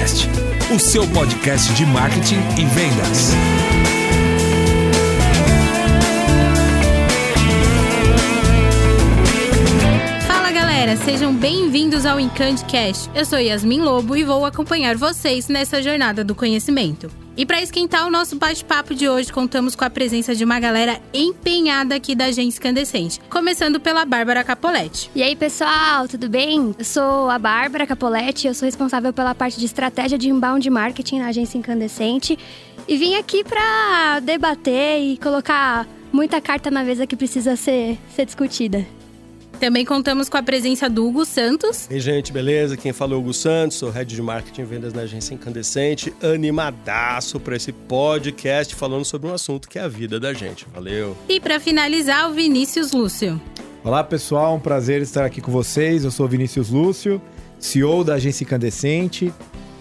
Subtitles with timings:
[0.00, 0.26] Cast,
[0.74, 3.34] o seu podcast de marketing e vendas.
[10.90, 13.10] Galera, sejam bem-vindos ao Encantcast.
[13.14, 17.10] Eu sou Yasmin Lobo e vou acompanhar vocês nessa jornada do conhecimento.
[17.36, 21.00] E para esquentar o nosso bate-papo de hoje, contamos com a presença de uma galera
[21.14, 23.20] empenhada aqui da Agência Incandescente.
[23.30, 25.10] Começando pela Bárbara Capoletti.
[25.14, 26.74] E aí, pessoal, tudo bem?
[26.78, 31.20] Eu sou a Bárbara Capoletti, eu sou responsável pela parte de estratégia de inbound marketing
[31.20, 32.38] na Agência Incandescente.
[32.88, 38.26] E vim aqui para debater e colocar muita carta na mesa que precisa ser, ser
[38.26, 38.84] discutida.
[39.60, 41.86] Também contamos com a presença do Hugo Santos.
[41.90, 42.78] Ei, gente, beleza?
[42.78, 46.14] Quem falou é o Hugo Santos, sou head de marketing e vendas na agência Incandescente.
[46.22, 50.66] Animadaço para esse podcast falando sobre um assunto que é a vida da gente.
[50.72, 51.14] Valeu!
[51.28, 53.38] E para finalizar, o Vinícius Lúcio.
[53.84, 56.04] Olá, pessoal, um prazer estar aqui com vocês.
[56.04, 57.20] Eu sou Vinícius Lúcio,
[57.58, 59.30] CEO da agência Incandescente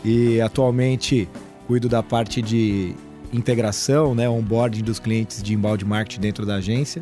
[0.03, 1.25] e atualmente
[1.67, 2.93] cuido da parte de
[3.31, 7.02] integração, né, onboarding dos clientes de inbound marketing dentro da agência.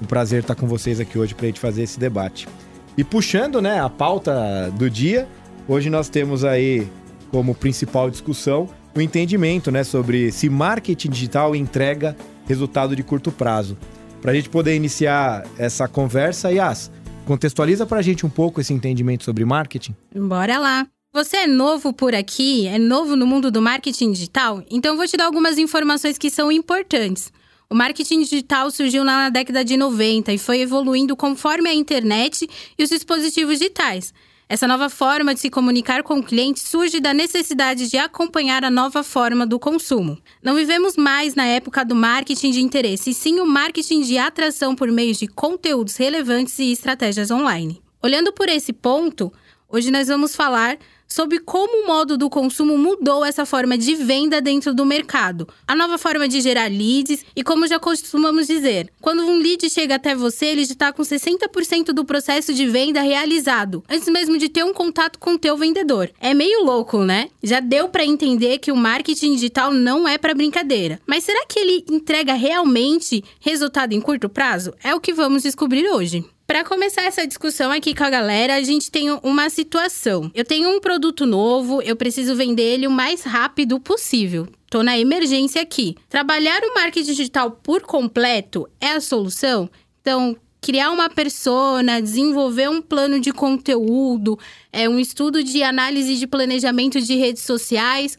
[0.00, 2.48] Um prazer estar com vocês aqui hoje para a gente fazer esse debate.
[2.96, 5.28] E puxando né, a pauta do dia,
[5.68, 6.86] hoje nós temos aí
[7.30, 13.76] como principal discussão o entendimento né, sobre se marketing digital entrega resultado de curto prazo.
[14.22, 16.90] Para a gente poder iniciar essa conversa, Yas,
[17.26, 19.94] contextualiza para a gente um pouco esse entendimento sobre marketing.
[20.14, 20.86] Bora lá!
[21.12, 24.62] Você é novo por aqui, é novo no mundo do marketing digital?
[24.70, 27.32] Então vou te dar algumas informações que são importantes.
[27.68, 32.82] O marketing digital surgiu na década de 90 e foi evoluindo conforme a internet e
[32.82, 34.14] os dispositivos digitais.
[34.48, 38.70] Essa nova forma de se comunicar com o cliente surge da necessidade de acompanhar a
[38.70, 40.16] nova forma do consumo.
[40.40, 44.76] Não vivemos mais na época do marketing de interesse, e sim o marketing de atração
[44.76, 47.82] por meio de conteúdos relevantes e estratégias online.
[48.00, 49.32] Olhando por esse ponto,
[49.68, 50.78] hoje nós vamos falar
[51.08, 55.74] sobre como o modo do consumo mudou essa forma de venda dentro do mercado, a
[55.74, 60.14] nova forma de gerar leads e como já costumamos dizer, quando um lead chega até
[60.14, 64.64] você, ele já está com 60% do processo de venda realizado, antes mesmo de ter
[64.64, 66.10] um contato com o teu vendedor.
[66.20, 67.28] É meio louco, né?
[67.42, 71.00] Já deu para entender que o marketing digital não é para brincadeira.
[71.06, 74.74] Mas será que ele entrega realmente resultado em curto prazo?
[74.82, 76.24] É o que vamos descobrir hoje.
[76.46, 80.30] Para começar essa discussão aqui com a galera, a gente tem uma situação.
[80.32, 84.46] Eu tenho um produto novo, eu preciso vender ele o mais rápido possível.
[84.70, 85.96] Tô na emergência aqui.
[86.08, 89.68] Trabalhar o marketing digital por completo é a solução?
[90.00, 94.38] Então, criar uma persona, desenvolver um plano de conteúdo,
[94.72, 98.16] é um estudo de análise de planejamento de redes sociais.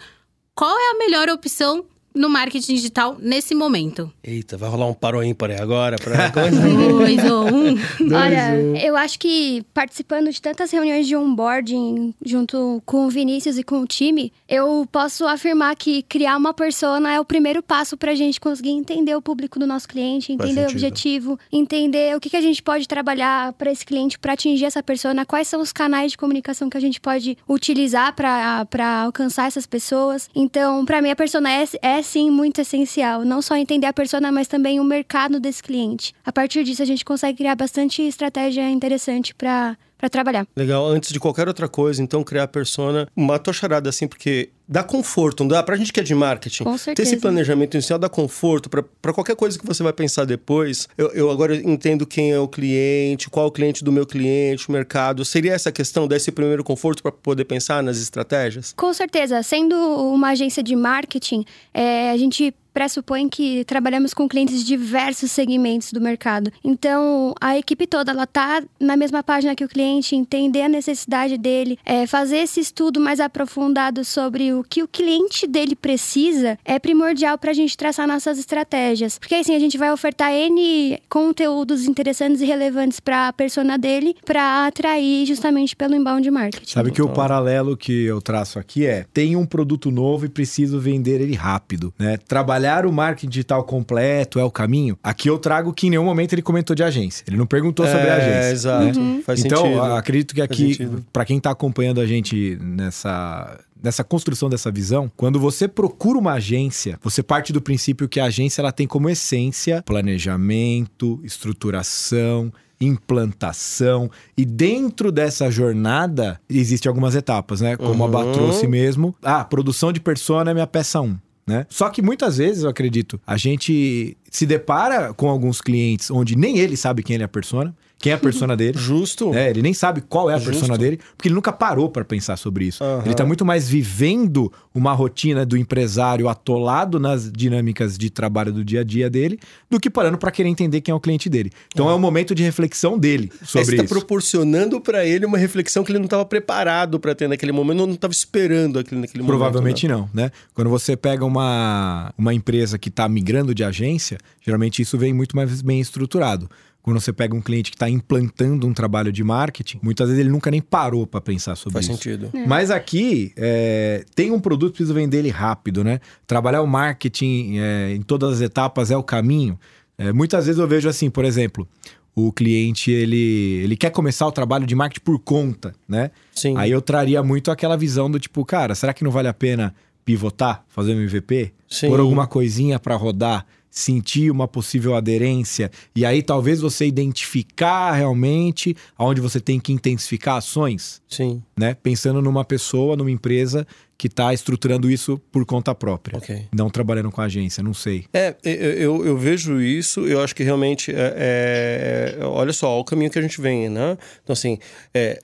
[0.53, 1.85] Qual é a melhor opção
[2.17, 4.11] no marketing digital nesse momento?
[4.23, 7.75] Eita, vai rolar um paro ímpar aí agora pra Dois ou um.
[8.13, 13.63] Olha, eu acho que participando de tantas reuniões de onboarding junto com o Vinícius e
[13.63, 18.15] com o time, eu posso afirmar que criar uma persona é o primeiro passo pra
[18.15, 22.37] gente conseguir entender o público do nosso cliente, entender o objetivo, entender o que, que
[22.37, 26.11] a gente pode trabalhar para esse cliente para atingir essa persona, quais são os canais
[26.11, 30.29] de comunicação que a gente pode utilizar para alcançar essas pessoas.
[30.35, 33.23] Então, para mim, a persona é, é sim muito essencial.
[33.23, 36.13] Não só entender a persona, mas também o mercado desse cliente.
[36.25, 40.45] A partir disso, a gente consegue criar bastante estratégia interessante para para trabalhar.
[40.55, 44.83] Legal, antes de qualquer outra coisa, então criar a persona, uma tocharada assim, porque dá
[44.83, 45.63] conforto, não dá?
[45.63, 47.09] Pra gente que é de marketing, Com ter certeza.
[47.09, 50.87] esse planejamento inicial dá conforto pra pra qualquer coisa que você vai pensar depois.
[50.97, 54.67] Eu, eu agora entendo quem é o cliente, qual é o cliente do meu cliente,
[54.67, 55.23] o mercado.
[55.23, 58.73] Seria essa questão, dar esse primeiro conforto pra poder pensar nas estratégias?
[58.75, 59.41] Com certeza.
[59.41, 65.31] Sendo uma agência de marketing, é, a gente pressupõe que trabalhamos com clientes de diversos
[65.31, 66.51] segmentos do mercado.
[66.63, 71.39] Então, a equipe toda ela tá na mesma página que o cliente, entender a necessidade
[71.39, 76.77] dele, é, fazer esse estudo mais aprofundado sobre o que o cliente dele precisa é
[76.77, 79.17] primordial para a gente traçar nossas estratégias.
[79.17, 84.15] Porque assim, a gente vai ofertar N conteúdos interessantes e relevantes para a persona dele
[84.23, 86.71] para atrair justamente pelo inbound marketing.
[86.71, 87.15] Sabe que o Total.
[87.15, 91.91] paralelo que eu traço aqui é: tenho um produto novo e preciso vender ele rápido,
[91.97, 92.17] né?
[92.17, 94.97] Trabalhar o marketing digital completo é o caminho.
[95.03, 97.23] Aqui eu trago que em nenhum momento ele comentou de agência.
[97.27, 98.51] Ele não perguntou sobre a É, agência.
[98.51, 98.99] exato.
[98.99, 99.21] Uhum.
[99.25, 99.81] Faz então, sentido.
[99.81, 105.39] acredito que aqui, para quem tá acompanhando a gente nessa nessa construção dessa visão, quando
[105.39, 109.83] você procura uma agência, você parte do princípio que a agência ela tem como essência
[109.85, 117.75] planejamento, estruturação, implantação e dentro dessa jornada existem algumas etapas, né?
[117.77, 118.31] Como a Bá Uhum.
[118.31, 119.15] trouxe mesmo.
[119.21, 121.17] Ah, produção de persona é minha peça 1.
[121.47, 121.65] Né?
[121.69, 126.57] Só que muitas vezes, eu acredito, a gente se depara com alguns clientes onde nem
[126.57, 128.77] ele sabe quem ele é a persona quem é a persona dele.
[128.79, 129.31] Justo.
[129.31, 129.49] né?
[129.49, 130.51] Ele nem sabe qual é a Justo.
[130.51, 132.83] persona dele, porque ele nunca parou para pensar sobre isso.
[132.83, 133.03] Aham.
[133.05, 138.63] Ele tá muito mais vivendo uma rotina do empresário atolado nas dinâmicas de trabalho do
[138.63, 139.39] dia a dia dele,
[139.69, 141.51] do que parando para querer entender quem é o cliente dele.
[141.73, 143.93] Então é um momento de reflexão dele Aí sobre você tá isso.
[143.93, 147.91] proporcionando pra ele uma reflexão que ele não estava preparado pra ter naquele momento, não
[147.93, 150.09] estava esperando aquele naquele Provavelmente momento.
[150.13, 150.31] não, né?
[150.53, 155.35] Quando você pega uma, uma empresa que está migrando de agência, geralmente isso vem muito
[155.35, 156.49] mais bem estruturado.
[156.87, 160.29] Quando você pega um cliente que está implantando um trabalho de marketing, muitas vezes ele
[160.29, 161.95] nunca nem parou para pensar sobre Faz isso.
[161.95, 162.31] sentido.
[162.47, 165.99] Mas aqui é, tem um produto, preciso vender ele rápido, né?
[166.25, 169.59] Trabalhar o marketing é, em todas as etapas é o caminho.
[169.97, 171.67] É, muitas vezes eu vejo assim, por exemplo,
[172.15, 176.09] o cliente ele, ele quer começar o trabalho de marketing por conta, né?
[176.33, 176.55] Sim.
[176.55, 179.75] Aí eu traria muito aquela visão do tipo, cara, será que não vale a pena
[180.05, 181.89] pivotar, fazer um MVP, Sim.
[181.89, 188.75] pôr alguma coisinha para rodar, sentir uma possível aderência e aí talvez você identificar realmente
[188.97, 191.43] aonde você tem que intensificar ações, Sim.
[191.57, 191.75] né?
[191.75, 193.67] Pensando numa pessoa, numa empresa
[193.97, 196.47] que está estruturando isso por conta própria, Ok.
[196.55, 198.05] não trabalhando com agência, não sei.
[198.13, 202.83] É, eu, eu, eu vejo isso, eu acho que realmente é, é- olha só, o
[202.83, 203.97] caminho que a gente vem, né?
[204.23, 204.59] Então, assim,
[204.93, 205.19] é,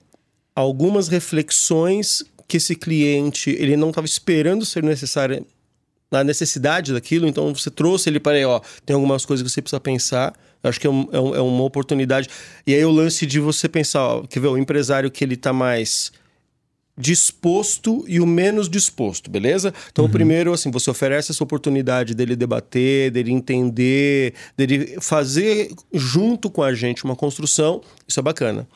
[0.56, 5.42] algumas reflexões que esse cliente ele não estava esperando ser necessária
[6.18, 9.60] na necessidade daquilo, então você trouxe ele para aí, ó, tem algumas coisas que você
[9.62, 10.32] precisa pensar.
[10.62, 12.28] Eu acho que é, um- é um- é uma oportunidade.
[12.66, 15.52] E aí o lance de você pensar, ó, quer ver, o empresário que ele tá
[15.52, 16.12] mais
[16.96, 19.74] disposto e o menos disposto, beleza?
[19.90, 26.62] Então, primeiro, assim, você oferece essa oportunidade dele debater, dele entender, dele fazer junto com
[26.62, 28.66] a gente uma construção, isso é bacana.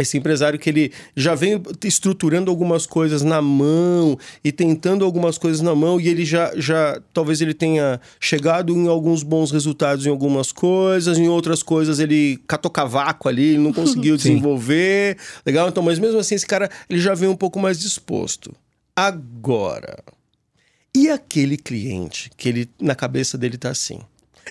[0.00, 5.60] Esse empresário que ele já vem estruturando algumas coisas na mão e tentando algumas coisas
[5.60, 10.10] na mão e ele já, já talvez ele tenha chegado em alguns bons resultados em
[10.10, 15.68] algumas coisas, em outras coisas ele catou cavaco ali, ele não conseguiu desenvolver, legal?
[15.68, 18.54] Então, mas mesmo assim esse cara ele já vem um pouco mais disposto.
[18.94, 20.02] Agora,
[20.94, 24.00] e aquele cliente que ele na cabeça dele tá assim?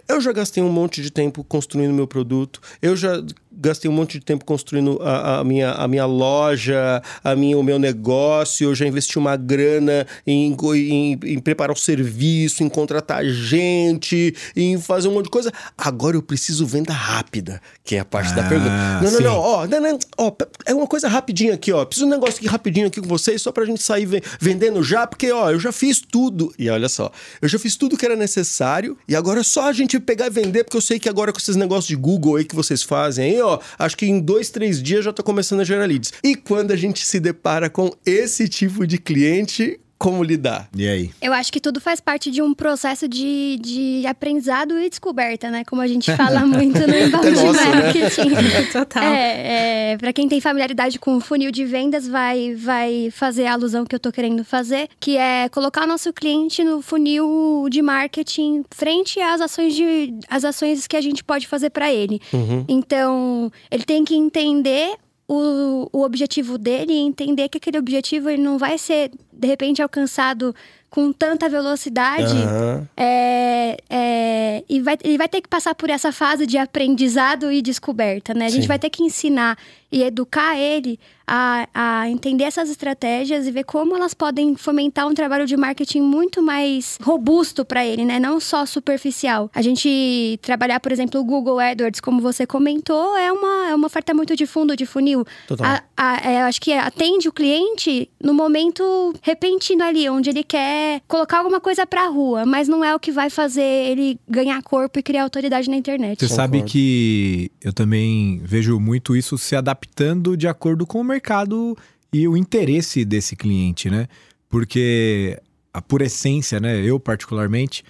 [0.08, 2.62] Eu já gastei um monte de tempo construindo meu produto.
[2.82, 3.22] Eu já
[3.60, 7.64] gastei um monte de tempo construindo a, a minha, a minha loja, a minha, o
[7.64, 8.66] meu negócio.
[8.70, 14.80] Eu já investi uma grana em, em, em preparar o serviço, em contratar gente, em
[14.80, 15.52] fazer um monte de coisa.
[15.78, 18.70] Agora eu preciso venda rápida, que é a parte da Ah, pergunta.
[18.72, 19.24] Não, não, sim.
[19.24, 19.38] não.
[19.40, 20.32] Ó, não, não, ó,
[20.66, 21.84] é uma coisa rapidinha aqui, ó.
[21.86, 25.08] Preciso um negócio aqui rapidinho aqui com vocês, só pra gente sair ve- vendendo já,
[25.08, 26.54] porque, ó, eu já fiz tudo.
[26.58, 29.74] E olha só, eu já fiz tudo que era necessário, e agora é só a
[29.74, 32.46] gente pegar e vender, porque eu sei que agora com esses negócios de Google aí
[32.46, 35.64] que vocês fazem aí, ó, acho que em dois, três dias já tá começando a
[35.64, 36.14] gerar leads.
[36.24, 40.70] E quando a gente se depara com esse tipo de cliente, como lidar?
[40.74, 41.12] E aí?
[41.22, 45.66] Eu acho que tudo faz parte de um processo de, de aprendizado e descoberta, né?
[45.66, 47.84] Como a gente fala muito no inbound Nossa, né?
[47.84, 48.30] marketing.
[48.72, 49.04] Total.
[49.04, 53.54] É, é, para quem tem familiaridade com o funil de vendas, vai, vai fazer a
[53.54, 57.82] alusão que eu tô querendo fazer, que é colocar o nosso cliente no funil de
[57.82, 62.22] marketing frente às ações, de, às ações que a gente pode fazer para ele.
[62.70, 64.96] Então, ele tem que entender
[65.30, 69.80] o, o objetivo dele e entender que aquele objetivo ele não vai ser, de repente,
[69.80, 70.56] alcançado
[70.90, 72.36] com tanta velocidade.
[72.36, 72.88] Aham.
[72.98, 77.62] É, é, e vai, ele vai ter que passar por essa fase de aprendizado e
[77.62, 78.48] descoberta, né?
[78.48, 78.68] A gente Sim.
[78.68, 79.56] vai ter que ensinar
[79.92, 81.00] e educar ele
[81.32, 86.02] a, a entender essas estratégias e ver como elas podem fomentar um trabalho de marketing
[86.02, 88.20] muito mais robusto para ele, né?
[88.20, 89.50] Não só superficial.
[89.54, 93.86] A gente trabalhar, por exemplo, o Google AdWords, como você comentou, é uma, é uma
[93.88, 95.24] oferta muito de fundo, de funil.
[95.48, 95.68] Total.
[95.68, 100.44] A- a- é, eu acho que atende o cliente no momento repentino ali, onde ele
[100.44, 104.62] quer colocar alguma coisa pra rua, mas não é o que vai fazer ele ganhar
[104.64, 106.20] corpo e criar autoridade na internet.
[106.20, 111.78] Você sabe que eu também vejo muito isso se adaptando de acordo com o mercado
[112.12, 114.08] e o interesse desse cliente, né?
[114.50, 115.40] Porque,
[115.74, 116.82] a, por essência, né?
[116.84, 117.84] Eu, particularmente,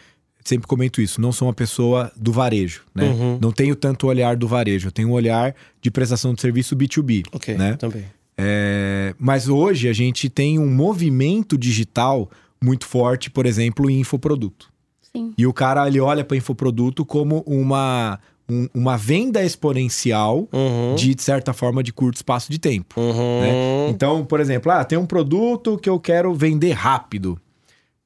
[0.43, 3.05] sempre comento isso, não sou uma pessoa do varejo, né?
[3.09, 3.39] Uhum.
[3.41, 7.25] Não tenho tanto olhar do varejo, eu tenho um olhar de prestação de serviço B2B,
[7.31, 7.75] Ok, né?
[7.75, 8.05] também.
[8.37, 12.29] É, mas hoje a gente tem um movimento digital
[12.61, 14.71] muito forte, por exemplo, em infoproduto.
[15.13, 15.33] Sim.
[15.37, 18.19] E o cara ele olha para infoproduto como uma,
[18.49, 20.95] um- uma venda exponencial Uhum.
[20.95, 22.99] de, de certa forma, de curto espaço de tempo.
[22.99, 23.41] Uhum.
[23.41, 23.89] né?
[23.89, 27.39] Então, por exemplo, ah, tem um produto que eu quero vender rápido.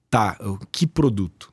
[0.09, 0.37] Tá,
[0.71, 1.52] que produto?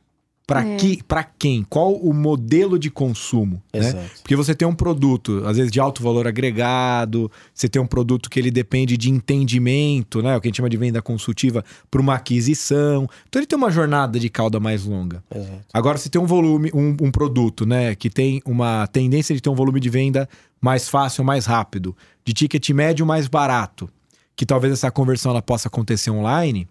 [0.50, 0.76] Para É.
[0.76, 1.64] que, para quem?
[1.68, 3.62] Qual o modelo de consumo?
[3.72, 3.80] né?
[3.80, 4.10] Exato.
[4.22, 8.28] Porque você tem um produto, às vezes de alto valor agregado, você tem um produto
[8.28, 10.36] que ele depende de entendimento, né?
[10.36, 13.08] O que a gente chama de venda consultiva para uma aquisição.
[13.28, 15.22] Então ele tem uma jornada de cauda mais longa.
[15.32, 15.60] Exato.
[15.72, 19.48] Agora, se tem um volume, um, um produto, né, que tem uma tendência de ter
[19.50, 20.28] um volume de venda
[20.60, 23.88] mais fácil, mais rápido, de ticket médio mais barato,
[24.36, 26.66] que talvez essa conversão ela possa acontecer online,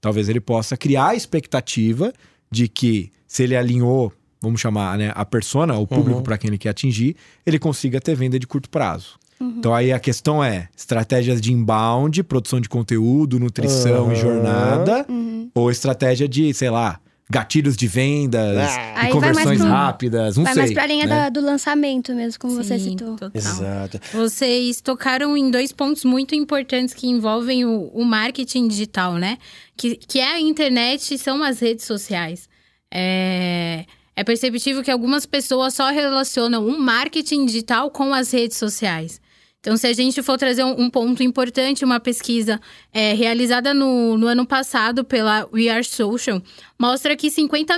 [0.00, 2.12] talvez ele possa criar a expectativa
[2.50, 6.22] de que se ele alinhou, vamos chamar, né, a persona, o público Uhum.
[6.22, 9.18] para quem ele quer atingir, ele consiga ter venda de curto prazo.
[9.38, 14.12] Então aí a questão é estratégias de inbound, produção de conteúdo, nutrição Aham.
[14.12, 15.50] e jornada, Uhum.
[15.54, 18.74] ou estratégia de, sei lá, gatilhos de vendas Ah.
[18.76, 20.62] e Aí vai conversões pro- rápidas, não Vai sei.
[20.62, 21.16] mais pra linha né?
[21.24, 23.08] da- do lançamento mesmo, como você Sim, citou.
[23.16, 23.30] total.
[23.34, 24.00] Exato.
[24.12, 29.36] Vocês tocaram em dois pontos muito importantes que envolvem o, o marketing digital, né?
[29.76, 32.48] Que, que é a internet e são as redes sociais.
[32.92, 39.20] É, é perceptível que algumas pessoas só relacionam o marketing digital com as redes sociais.
[39.60, 42.60] Então, se a gente for trazer um, um ponto importante, uma pesquisa
[42.92, 46.40] é, realizada no, no ano passado pela We Are Social,
[46.78, 47.76] mostra que 50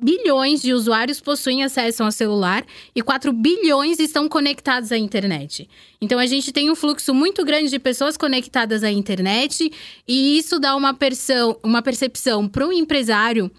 [0.00, 5.68] bilhões de usuários possuem acesso ao celular e 4 bilhões estão conectados à internet.
[6.00, 9.70] Então a gente tem um fluxo muito grande de pessoas conectadas à internet
[10.06, 13.50] e isso dá uma, persão, uma percepção para o empresário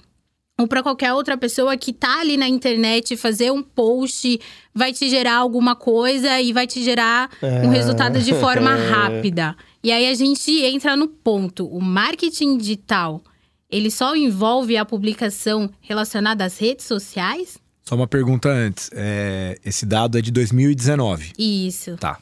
[0.59, 4.39] ou para qualquer outra pessoa que tá ali na internet fazer um post
[4.75, 9.55] vai te gerar alguma coisa e vai te gerar um resultado de forma rápida.
[9.81, 13.23] E aí a gente entra no ponto, o marketing digital
[13.71, 17.57] ele só envolve a publicação relacionada às redes sociais?
[17.83, 18.89] Só uma pergunta antes.
[18.93, 21.33] é, esse dado é de 2019.
[21.37, 21.95] Isso.
[21.97, 22.19] Tá.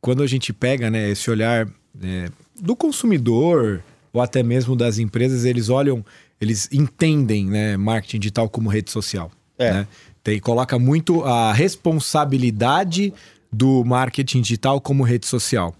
[0.00, 1.68] Quando a gente pega né, esse olhar
[2.02, 6.04] é, do consumidor ou até mesmo das empresas, eles olham,
[6.40, 9.30] eles entendem né, marketing digital como rede social.
[9.58, 9.72] É.
[9.72, 9.88] né?
[10.22, 13.12] Tem, coloca muito a responsabilidade
[13.52, 15.74] do marketing digital como rede social.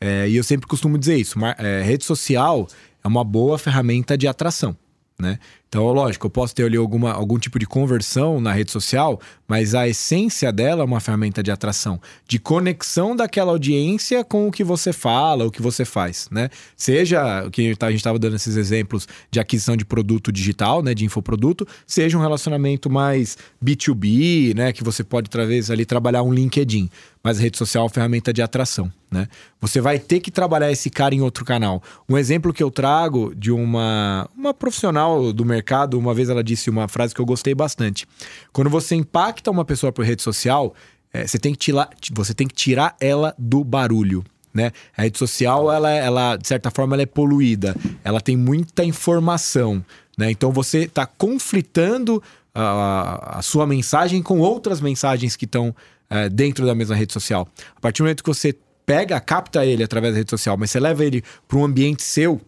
[0.00, 2.66] É, e eu sempre costumo dizer isso: mar- é, rede social
[3.04, 4.76] é uma boa ferramenta de atração.
[5.18, 5.38] Né?
[5.72, 9.74] Então, lógico, eu posso ter ali alguma, algum tipo de conversão na rede social, mas
[9.74, 11.98] a essência dela é uma ferramenta de atração,
[12.28, 16.50] de conexão daquela audiência com o que você fala, o que você faz, né?
[16.76, 20.92] Seja o que a gente estava dando esses exemplos de aquisição de produto digital, né,
[20.92, 26.34] de infoproduto, seja um relacionamento mais B2B, né, que você pode talvez ali trabalhar um
[26.34, 26.90] LinkedIn,
[27.22, 29.28] mas a rede social é uma ferramenta de atração, né?
[29.60, 31.80] Você vai ter que trabalhar esse cara em outro canal.
[32.08, 36.68] Um exemplo que eu trago de uma, uma profissional do mercado, uma vez ela disse
[36.68, 38.06] uma frase que eu gostei bastante.
[38.52, 40.74] Quando você impacta uma pessoa por rede social,
[41.12, 44.24] eh, você, tem que tirar, você tem que tirar ela do barulho.
[44.52, 44.72] Né?
[44.96, 47.74] A rede social, ela, ela, de certa forma, ela é poluída.
[48.04, 49.82] Ela tem muita informação.
[50.18, 50.30] Né?
[50.30, 52.22] Então você está conflitando
[52.54, 55.74] a, a sua mensagem com outras mensagens que estão
[56.10, 57.48] eh, dentro da mesma rede social.
[57.76, 58.54] A partir do momento que você
[58.84, 62.40] pega, capta ele através da rede social, mas você leva ele para um ambiente seu,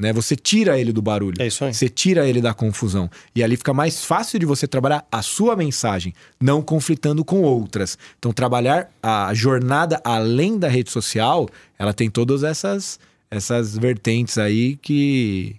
[0.00, 0.12] né?
[0.12, 1.40] Você tira ele do barulho.
[1.40, 1.72] É isso aí.
[1.72, 3.08] Você tira ele da confusão.
[3.34, 7.96] E ali fica mais fácil de você trabalhar a sua mensagem, não conflitando com outras.
[8.18, 12.98] Então, trabalhar a jornada além da rede social, ela tem todas essas,
[13.30, 15.54] essas vertentes aí que,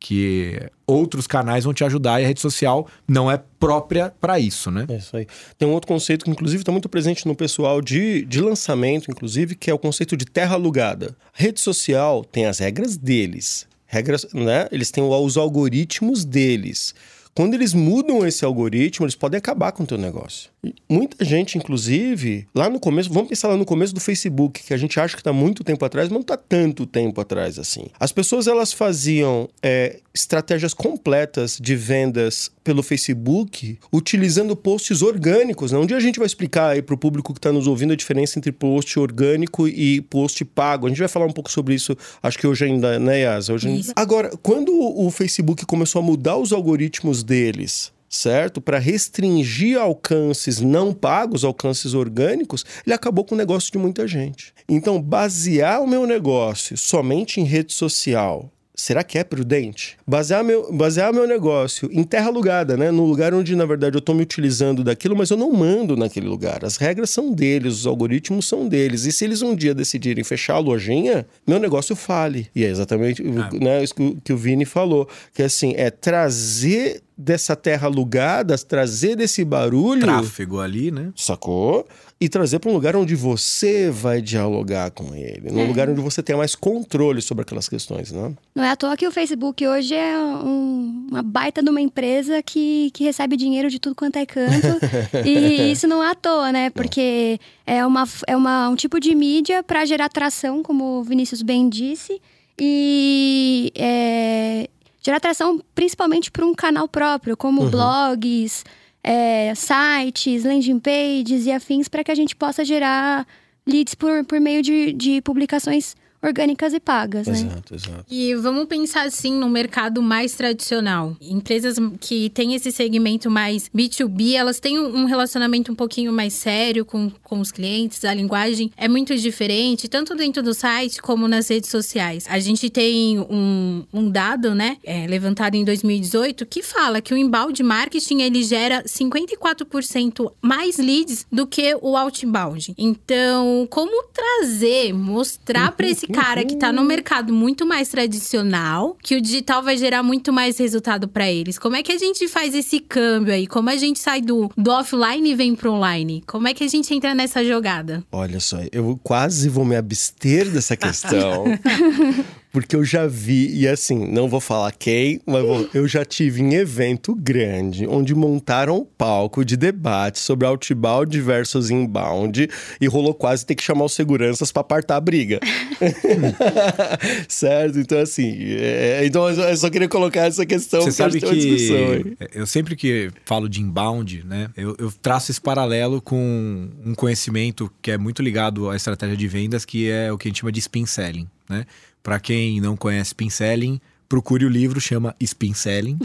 [0.00, 4.72] que outros canais vão te ajudar e a rede social não é própria para isso,
[4.72, 4.86] né?
[4.88, 5.26] É isso aí.
[5.56, 9.54] Tem um outro conceito que, inclusive, está muito presente no pessoal de, de lançamento, inclusive,
[9.54, 11.16] que é o conceito de terra alugada.
[11.32, 13.68] Rede social tem as regras deles.
[13.94, 14.66] Regras, né?
[14.72, 16.94] Eles têm os algoritmos deles.
[17.32, 20.50] Quando eles mudam esse algoritmo, eles podem acabar com o teu negócio.
[20.88, 24.76] Muita gente, inclusive, lá no começo, vamos pensar lá no começo do Facebook, que a
[24.76, 27.86] gente acha que está muito tempo atrás, mas não está tanto tempo atrás assim.
[27.98, 35.70] As pessoas elas faziam é, estratégias completas de vendas pelo Facebook, utilizando posts orgânicos.
[35.70, 35.78] Né?
[35.78, 37.96] Um dia a gente vai explicar aí para o público que está nos ouvindo a
[37.96, 40.86] diferença entre post orgânico e post pago.
[40.86, 43.50] A gente vai falar um pouco sobre isso, acho que hoje ainda, né, Yas?
[43.50, 43.92] Hoje ainda...
[43.94, 48.60] Agora, quando o Facebook começou a mudar os algoritmos deles, certo?
[48.60, 54.54] Para restringir alcances não pagos, alcances orgânicos, ele acabou com o negócio de muita gente.
[54.68, 58.50] Então, basear o meu negócio somente em rede social.
[58.76, 59.96] Será que é prudente?
[60.04, 62.90] Basear meu, basear meu negócio em terra alugada, né?
[62.90, 66.26] No lugar onde, na verdade, eu estou me utilizando daquilo, mas eu não mando naquele
[66.26, 66.64] lugar.
[66.64, 69.04] As regras são deles, os algoritmos são deles.
[69.04, 72.48] E se eles um dia decidirem fechar a lojinha, meu negócio fale.
[72.52, 75.08] E é exatamente né, isso que o- que o Vini falou.
[75.32, 80.00] Que assim, é trazer dessa terra alugada, trazer desse barulho.
[80.00, 81.12] Tráfego ali, né?
[81.14, 81.86] Sacou?
[82.24, 85.50] E trazer para um lugar onde você vai dialogar com ele.
[85.50, 85.66] Num É.
[85.66, 88.32] lugar onde você tem mais controle sobre aquelas questões, né?
[88.54, 92.42] Não é à toa que o Facebook hoje é um- uma baita de uma empresa
[92.42, 94.78] que, que recebe dinheiro de tudo quanto é canto.
[95.22, 96.70] e isso não é à toa, né?
[96.70, 101.42] Porque é, uma, é uma, um tipo de mídia para gerar atração, como o Vinícius
[101.42, 102.22] bem disse.
[102.58, 104.68] E é,
[105.02, 108.64] gerar atração principalmente para um canal próprio, como blogs,
[109.04, 113.26] é, sites, landing pages e afins, para que a gente possa gerar
[113.66, 115.94] leads por, por meio de, de publicações
[116.24, 117.34] orgânicas e pagas, né?
[117.34, 118.04] Exato, exato.
[118.10, 121.16] E vamos pensar assim no mercado mais tradicional.
[121.20, 126.32] Empresas que têm esse segmento mais B2B, elas têm um um relacionamento um pouquinho mais
[126.32, 131.28] sério com, com os clientes, a linguagem é muito diferente, tanto dentro do site como
[131.28, 132.24] nas redes sociais.
[132.28, 137.16] A gente tem um, um dado, né, é, levantado em 2018, que fala que o
[137.16, 142.74] inbound marketing ele gera 54% mais leads do que o outbound.
[142.78, 149.16] Então, como trazer, mostrar para esse cara que tá no mercado muito mais tradicional, que
[149.16, 151.58] o digital vai gerar muito mais resultado para eles.
[151.58, 153.46] Como é que a gente faz esse câmbio aí?
[153.46, 156.22] Como a gente sai do, do offline e vem pro online?
[156.26, 158.04] Como é que a gente entra nessa jogada?
[158.12, 161.44] Olha só, eu quase vou me abster dessa questão.
[162.54, 166.40] porque eu já vi, e assim, não vou falar quem, mas vou- eu já tive
[166.40, 172.48] em evento grande, onde montaram um palco de debate sobre outbound versus inbound,
[172.80, 175.40] e rolou quase ter que chamar os seguranças pra apartar a briga.
[177.28, 177.78] certo?
[177.80, 182.76] Então, assim, é, então eu só- queria colocar essa questão Você sabe que eu sempre
[182.76, 187.98] que falo de inbound, né, eu, eu traço esse paralelo com um conhecimento que é
[187.98, 190.86] muito ligado à estratégia de vendas, que é o que a gente chama de spin
[190.86, 191.64] selling, né?
[192.04, 193.80] Para quem não conhece spin selling,
[194.14, 195.98] procure o livro, chama Spin Selling.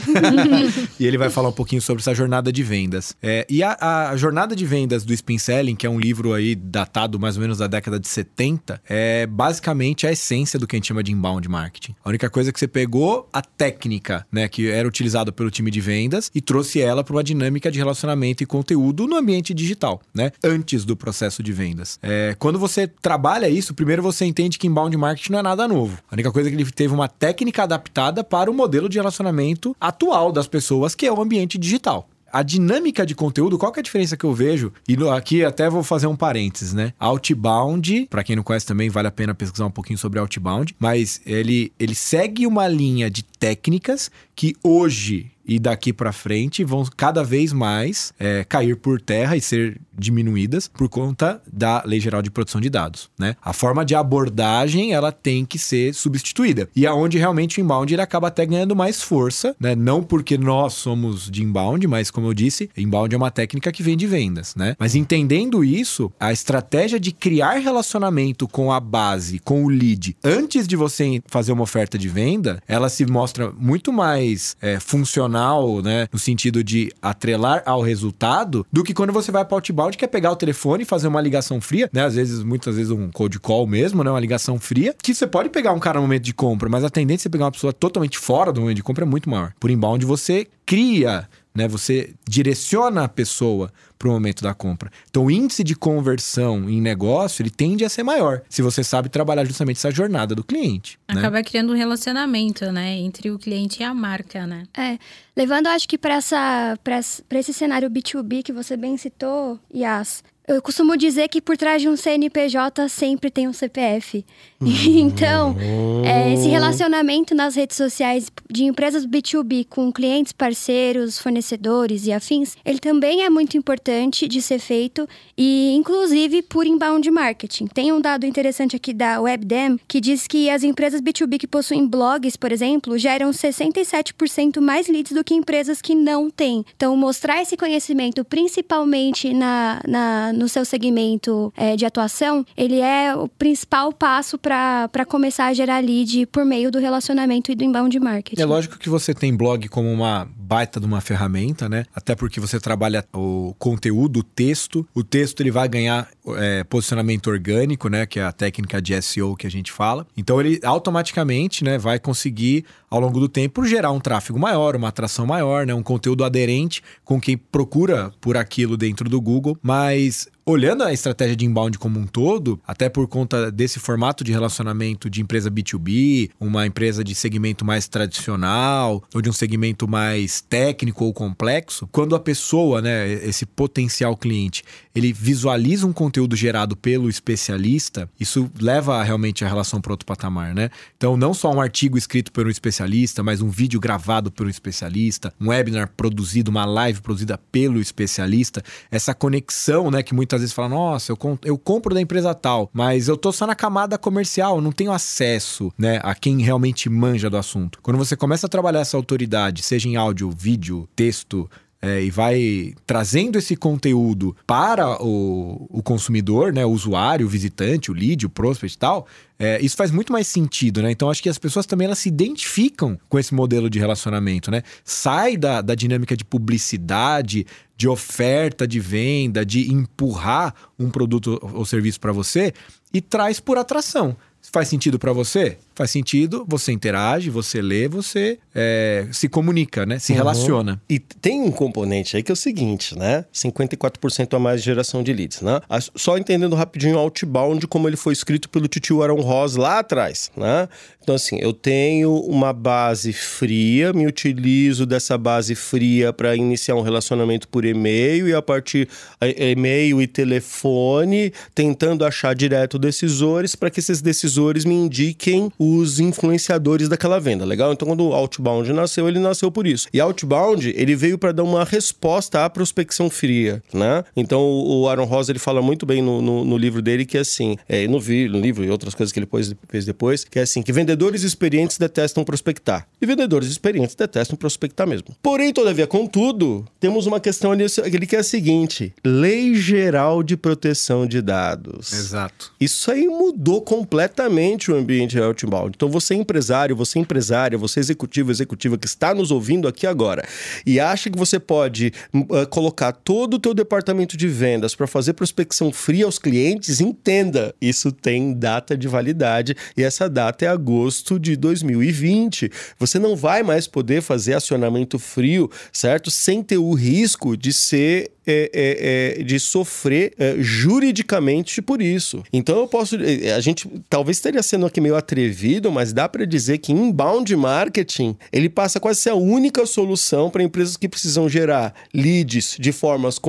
[0.99, 3.15] e ele vai falar um pouquinho sobre essa jornada de vendas.
[3.21, 6.55] É, e a, a jornada de vendas do Spin Selling, que é um livro aí
[6.55, 10.77] datado mais ou menos da década de 70, é basicamente a essência do que a
[10.77, 11.93] gente chama de inbound marketing.
[12.03, 15.69] A única coisa é que você pegou a técnica, né, que era utilizada pelo time
[15.69, 20.01] de vendas e trouxe ela para uma dinâmica de relacionamento e conteúdo no ambiente digital,
[20.15, 21.99] né, antes do processo de vendas.
[22.01, 25.99] É, quando você trabalha isso, primeiro você entende que inbound marketing não é nada novo.
[26.09, 29.75] A única coisa é que ele teve uma técnica adaptada para o modelo de relacionamento
[29.79, 32.07] atual das pessoas, que é o ambiente digital.
[32.31, 34.71] A dinâmica de conteúdo, qual que é a diferença que eu vejo?
[34.87, 36.93] E aqui até vou fazer um parênteses, né?
[36.99, 41.21] Outbound, para quem não conhece também, vale a pena pesquisar um pouquinho sobre Outbound, mas
[41.25, 47.23] ele, ele segue uma linha de técnicas que hoje e daqui para frente vão cada
[47.23, 52.29] vez mais é, cair por terra e ser diminuídas por conta da Lei Geral de
[52.29, 53.35] Proteção de Dados, né?
[53.41, 58.01] A forma de abordagem ela tem que ser substituída e aonde realmente o inbound ele
[58.01, 59.75] acaba até ganhando mais força, né?
[59.75, 63.81] Não porque nós somos de inbound, mas como eu disse, inbound é uma técnica que
[63.81, 64.75] vem de vendas, né?
[64.79, 70.67] Mas entendendo isso, a estratégia de criar relacionamento com a base, com o lead, antes
[70.67, 75.38] de você fazer uma oferta de venda, ela se mostra muito mais é, funcional,
[75.81, 76.07] né?
[76.11, 80.07] No sentido de atrelar ao resultado, do que quando você vai para outbound, que é
[80.07, 82.05] pegar o telefone e fazer uma ligação fria, né?
[82.05, 84.09] Às vezes, muitas vezes, um cold call mesmo, né?
[84.09, 86.89] Uma ligação fria, que você pode pegar um cara no momento de compra, mas a
[86.89, 89.53] tendência de pegar uma pessoa totalmente fora do momento de compra é muito maior.
[89.59, 91.27] Por inbound, você cria
[91.59, 91.67] né?
[91.67, 94.89] Você direciona a pessoa para o momento da compra.
[95.09, 99.09] Então, o índice de conversão em negócio ele tende a ser maior se você sabe
[99.09, 100.97] trabalhar justamente essa jornada do cliente.
[101.13, 101.19] né?
[101.19, 102.97] Acaba criando um relacionamento, né?
[102.97, 104.63] Entre o cliente e a marca, né?
[104.75, 104.97] É,
[105.35, 110.63] levando, acho que para essa, para esse cenário B2B que você bem citou, Yas, eu
[110.63, 114.25] costumo dizer que por trás de um CNPJ sempre tem um CPF.
[114.59, 115.55] então,
[116.03, 122.57] é, esse relacionamento nas redes sociais de empresas B2B com clientes, parceiros, fornecedores e afins,
[122.65, 125.07] ele também é muito importante de ser feito
[125.37, 127.67] e, inclusive, por inbound marketing.
[127.67, 131.85] Tem um dado interessante aqui da WebDem que diz que as empresas B2B que possuem
[131.85, 136.65] blogs, por exemplo, geram 67% mais leads do que empresas que não têm.
[136.75, 143.13] Então, mostrar esse conhecimento, principalmente na, na, no seu segmento é, de atuação, ele é
[143.15, 147.99] o principal passo para começar a gerar lead por meio do relacionamento e do inbound
[147.99, 148.41] marketing.
[148.41, 151.85] É lógico que você tem blog como uma baita de uma ferramenta, né?
[151.93, 154.87] Até porque você trabalha o conteúdo, o texto.
[154.95, 158.07] O texto ele vai ganhar é, posicionamento orgânico, né?
[158.07, 160.07] Que é a técnica de SEO que a gente fala.
[160.17, 161.77] Então ele automaticamente, né?
[161.77, 165.73] Vai conseguir ao longo do tempo gerar um tráfego maior, uma atração maior, né?
[165.73, 169.57] Um conteúdo aderente com quem procura por aquilo dentro do Google.
[169.61, 174.31] Mas olhando a estratégia de inbound como um todo, até por conta desse formato de
[174.31, 180.41] relacionamento de empresa B2B, uma empresa de segmento mais tradicional ou de um segmento mais
[180.41, 184.63] técnico ou complexo, quando a pessoa, né, esse potencial cliente,
[184.95, 190.53] ele visualiza um conteúdo gerado pelo especialista, isso leva realmente a relação para outro patamar,
[190.53, 190.69] né?
[190.97, 194.49] Então, não só um artigo escrito por um especialista, mas um vídeo gravado por um
[194.49, 200.53] especialista, um webinar produzido, uma live produzida pelo especialista, essa conexão, né, que muitas vezes
[200.53, 204.61] fala, nossa, eu, eu compro da empresa tal, mas eu tô só na camada comercial,
[204.61, 207.79] não tenho acesso, né, a quem realmente manja do assunto.
[207.81, 211.49] Quando você começa a trabalhar essa autoridade, seja em áudio, vídeo, texto,
[211.81, 217.89] é, e vai trazendo esse conteúdo para o, o consumidor, né, o usuário, o visitante,
[217.89, 220.91] o lead, o prospect e tal, é, isso faz muito mais sentido, né?
[220.91, 224.63] Então acho que as pessoas também elas se identificam com esse modelo de relacionamento, né?
[224.83, 231.65] Sai da, da dinâmica de publicidade, de oferta de venda, de empurrar um produto ou
[231.65, 232.53] serviço para você
[232.93, 234.17] e traz por atração.
[234.41, 235.57] Faz sentido para você?
[235.79, 239.97] Faz sentido, você interage, você lê, você é, se comunica, né?
[239.97, 240.17] Se uhum.
[240.17, 240.81] relaciona.
[240.89, 243.23] E tem um componente aí que é o seguinte, né?
[243.33, 245.61] 54% a mais de geração de leads, né?
[245.95, 250.29] Só entendendo rapidinho o outbound, como ele foi escrito pelo tio Aaron Ross lá atrás,
[250.35, 250.67] né?
[251.01, 256.81] Então, assim, eu tenho uma base fria, me utilizo dessa base fria para iniciar um
[256.81, 258.87] relacionamento por e-mail e a partir
[259.19, 265.99] e-mail e telefone, tentando achar direto decisores para que esses decisores me indiquem o os
[265.99, 267.71] influenciadores daquela venda, legal?
[267.73, 269.87] Então, quando o Outbound nasceu, ele nasceu por isso.
[269.93, 274.03] E Outbound, ele veio para dar uma resposta à prospecção fria, né?
[274.15, 277.21] Então, o Aaron Ross, ele fala muito bem no, no, no livro dele que, é
[277.21, 279.27] assim, é, no, no livro e outras coisas que ele
[279.67, 282.87] fez depois, que é assim, que vendedores experientes detestam prospectar.
[283.01, 285.15] E vendedores experientes detestam prospectar mesmo.
[285.21, 290.37] Porém, todavia, contudo, temos uma questão ali, ali que é a seguinte, Lei Geral de
[290.37, 291.93] Proteção de Dados.
[291.93, 292.51] Exato.
[292.59, 297.79] Isso aí mudou completamente o ambiente outbound Então você é empresário, você é empresária, você
[297.79, 300.23] é executivo, executiva que está nos ouvindo aqui agora
[300.65, 305.13] e acha que você pode uh, colocar todo o teu departamento de vendas para fazer
[305.13, 311.19] prospecção fria aos clientes, entenda, isso tem data de validade e essa data é agosto
[311.19, 312.51] de 2020.
[312.77, 316.11] Você não vai mais poder fazer acionamento frio, certo?
[316.11, 322.23] Sem ter o risco de ser é, é, é, de sofrer juridicamente por isso.
[322.31, 322.95] Então eu posso.
[323.35, 328.15] A gente talvez estaria sendo aqui meio atrevido, mas dá para dizer que inbound marketing
[328.31, 332.71] ele passa quase a ser a única solução para empresas que precisam gerar leads de,
[332.71, 333.19] formas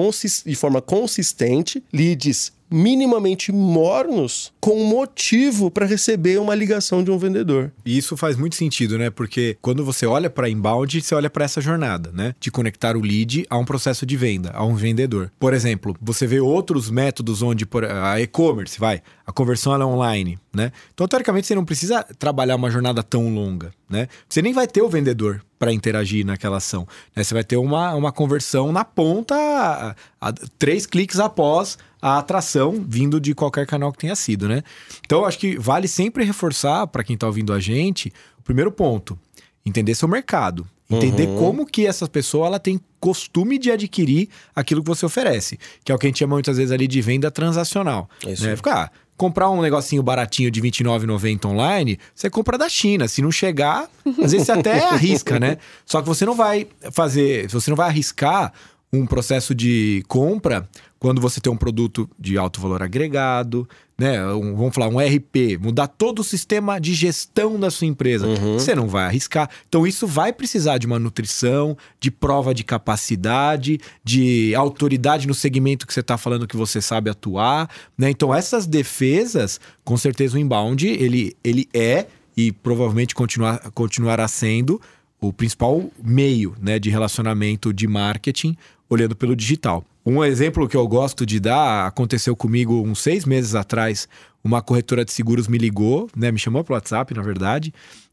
[0.44, 7.72] de forma consistente, leads minimamente mornos com motivo para receber uma ligação de um vendedor.
[7.84, 9.10] E isso faz muito sentido, né?
[9.10, 12.34] Porque quando você olha para inbound, você olha para essa jornada, né?
[12.38, 15.32] De conectar o lead a um processo de venda, a um vendedor.
[15.38, 20.38] Por exemplo, você vê outros métodos onde por, a e-commerce, vai, a conversão é online,
[20.54, 20.72] né?
[20.92, 24.08] Então, teoricamente, você não precisa trabalhar uma jornada tão longa, né?
[24.28, 26.88] Você nem vai ter o vendedor para interagir naquela ação.
[27.14, 27.22] Né?
[27.22, 32.84] Você vai ter uma, uma conversão na ponta, a, a, três cliques após a atração
[32.86, 34.62] vindo de qualquer canal que tenha sido, né?
[35.04, 39.18] Então, acho que vale sempre reforçar para quem está ouvindo a gente, o primeiro ponto,
[39.64, 40.66] entender seu mercado.
[40.92, 41.38] Entender uhum.
[41.38, 45.56] como que essa pessoa ela tem costume de adquirir aquilo que você oferece.
[45.84, 48.10] Que é o que a gente chama muitas vezes ali de venda transacional.
[48.26, 48.44] Isso.
[48.44, 48.56] Né?
[48.56, 53.06] Ficar, ah, comprar um negocinho baratinho de R$29,90 online, você compra da China.
[53.06, 55.58] Se não chegar, às vezes você até arrisca, né?
[55.86, 58.52] Só que você não vai fazer, você não vai arriscar
[58.92, 60.68] um processo de compra
[61.00, 63.66] quando você tem um produto de alto valor agregado,
[63.98, 64.22] né?
[64.34, 68.26] Um, vamos falar, um RP, mudar todo o sistema de gestão da sua empresa.
[68.26, 68.58] Uhum.
[68.58, 69.48] Você não vai arriscar.
[69.66, 75.86] Então, isso vai precisar de uma nutrição, de prova de capacidade, de autoridade no segmento
[75.86, 77.70] que você está falando que você sabe atuar.
[77.96, 78.10] Né?
[78.10, 84.78] Então, essas defesas, com certeza, o inbound ele, ele é e provavelmente continuar, continuará sendo
[85.18, 88.54] o principal meio né, de relacionamento de marketing
[88.90, 89.84] olhando pelo digital.
[90.04, 94.08] Um exemplo que eu gosto de dar aconteceu comigo uns seis meses atrás.
[94.42, 96.32] Uma corretora de seguros me ligou, né?
[96.32, 97.72] Me chamou para WhatsApp, na verdade,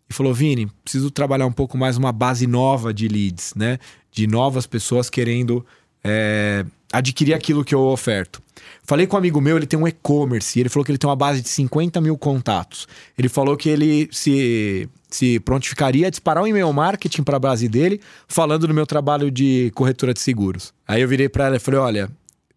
[0.10, 3.80] e falou: Vini, preciso trabalhar um pouco mais uma base nova de leads, né?
[4.12, 5.66] De novas pessoas querendo
[6.04, 8.42] é, adquirir aquilo que eu oferto.
[8.84, 11.16] Falei com um amigo meu, ele tem um e-commerce, ele falou que ele tem uma
[11.16, 12.88] base de 50 mil contatos.
[13.18, 17.68] Ele falou que ele se, se prontificaria a disparar um e-mail marketing para a base
[17.68, 20.74] dele, falando do meu trabalho de corretora de seguros.
[20.88, 22.10] Aí eu virei para ela e falei: olha,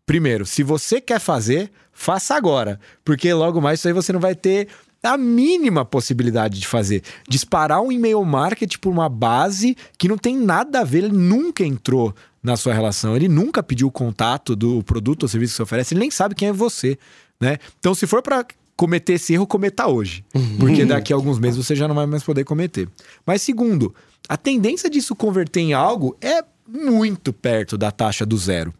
[0.06, 4.34] primeiro, se você quer fazer, faça agora, porque logo mais isso aí você não vai
[4.34, 4.68] ter
[5.02, 7.02] a mínima possibilidade de fazer.
[7.28, 11.64] Disparar um e-mail marketing por uma base que não tem nada a ver, ele nunca
[11.64, 15.62] entrou na sua relação, ele nunca pediu o contato do produto ou serviço que você
[15.62, 16.98] oferece, ele nem sabe quem é você,
[17.38, 17.58] né?
[17.78, 20.24] Então, se for para cometer esse erro, cometa hoje,
[20.58, 22.88] porque daqui a alguns meses você já não vai mais poder cometer.
[23.26, 23.94] Mas segundo,
[24.26, 28.72] a tendência disso converter em algo é muito perto da taxa do zero.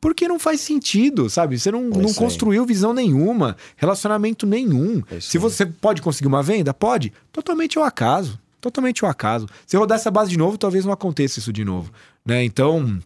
[0.00, 1.58] Porque não faz sentido, sabe?
[1.58, 5.02] Você não, É não construiu visão nenhuma, relacionamento nenhum.
[5.10, 7.12] É Se você pode conseguir uma venda, pode.
[7.32, 8.38] Totalmente ao acaso.
[8.60, 9.46] Totalmente ao acaso.
[9.66, 11.92] Se rodar essa base de novo, talvez não aconteça isso de novo.
[12.24, 12.44] Né?
[12.44, 12.98] Então,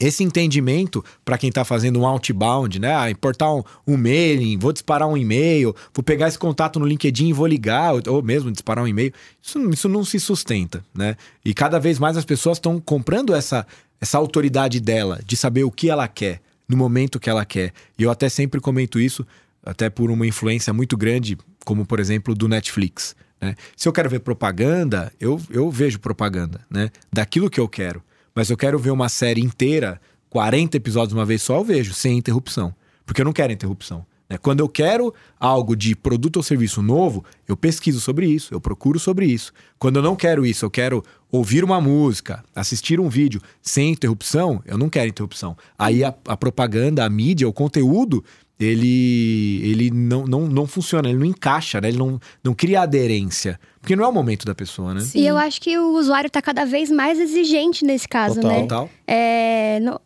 [0.00, 2.94] esse entendimento para quem está fazendo um outbound, né?
[2.94, 7.28] Ah, importar um, um mailing, vou disparar um e-mail, vou pegar esse contato no LinkedIn
[7.28, 9.12] e vou ligar, ou, ou mesmo disparar um e-mail.
[9.42, 11.16] Isso, isso não se sustenta, né?
[11.44, 13.66] E cada vez mais as pessoas estão comprando essa,
[14.00, 17.72] essa autoridade dela, de saber o que ela quer, no momento que ela quer.
[17.98, 19.26] E eu até sempre comento isso,
[19.64, 23.16] até por uma influência muito grande, como por exemplo do Netflix.
[23.40, 23.54] Né?
[23.76, 26.90] Se eu quero ver propaganda, eu, eu vejo propaganda, né?
[27.12, 28.02] Daquilo que eu quero.
[28.36, 32.18] Mas eu quero ver uma série inteira, 40 episódios uma vez só, eu vejo, sem
[32.18, 32.74] interrupção.
[33.06, 34.04] Porque eu não quero interrupção.
[34.28, 34.36] né?
[34.36, 38.98] Quando eu quero algo de produto ou serviço novo, eu pesquiso sobre isso, eu procuro
[38.98, 39.54] sobre isso.
[39.78, 44.62] Quando eu não quero isso, eu quero ouvir uma música, assistir um vídeo sem interrupção,
[44.64, 45.56] eu não quero interrupção.
[45.78, 48.24] Aí a, a propaganda, a mídia, o conteúdo,
[48.58, 51.88] ele, ele não, não, não funciona, ele não encaixa, né?
[51.88, 53.60] ele não, não cria aderência.
[53.80, 55.00] Porque não é o momento da pessoa, né?
[55.00, 55.20] Sim.
[55.20, 58.50] E eu acho que o usuário tá cada vez mais exigente nesse caso, Total.
[58.50, 58.60] né?
[58.62, 58.90] Total.
[59.06, 60.00] É, no-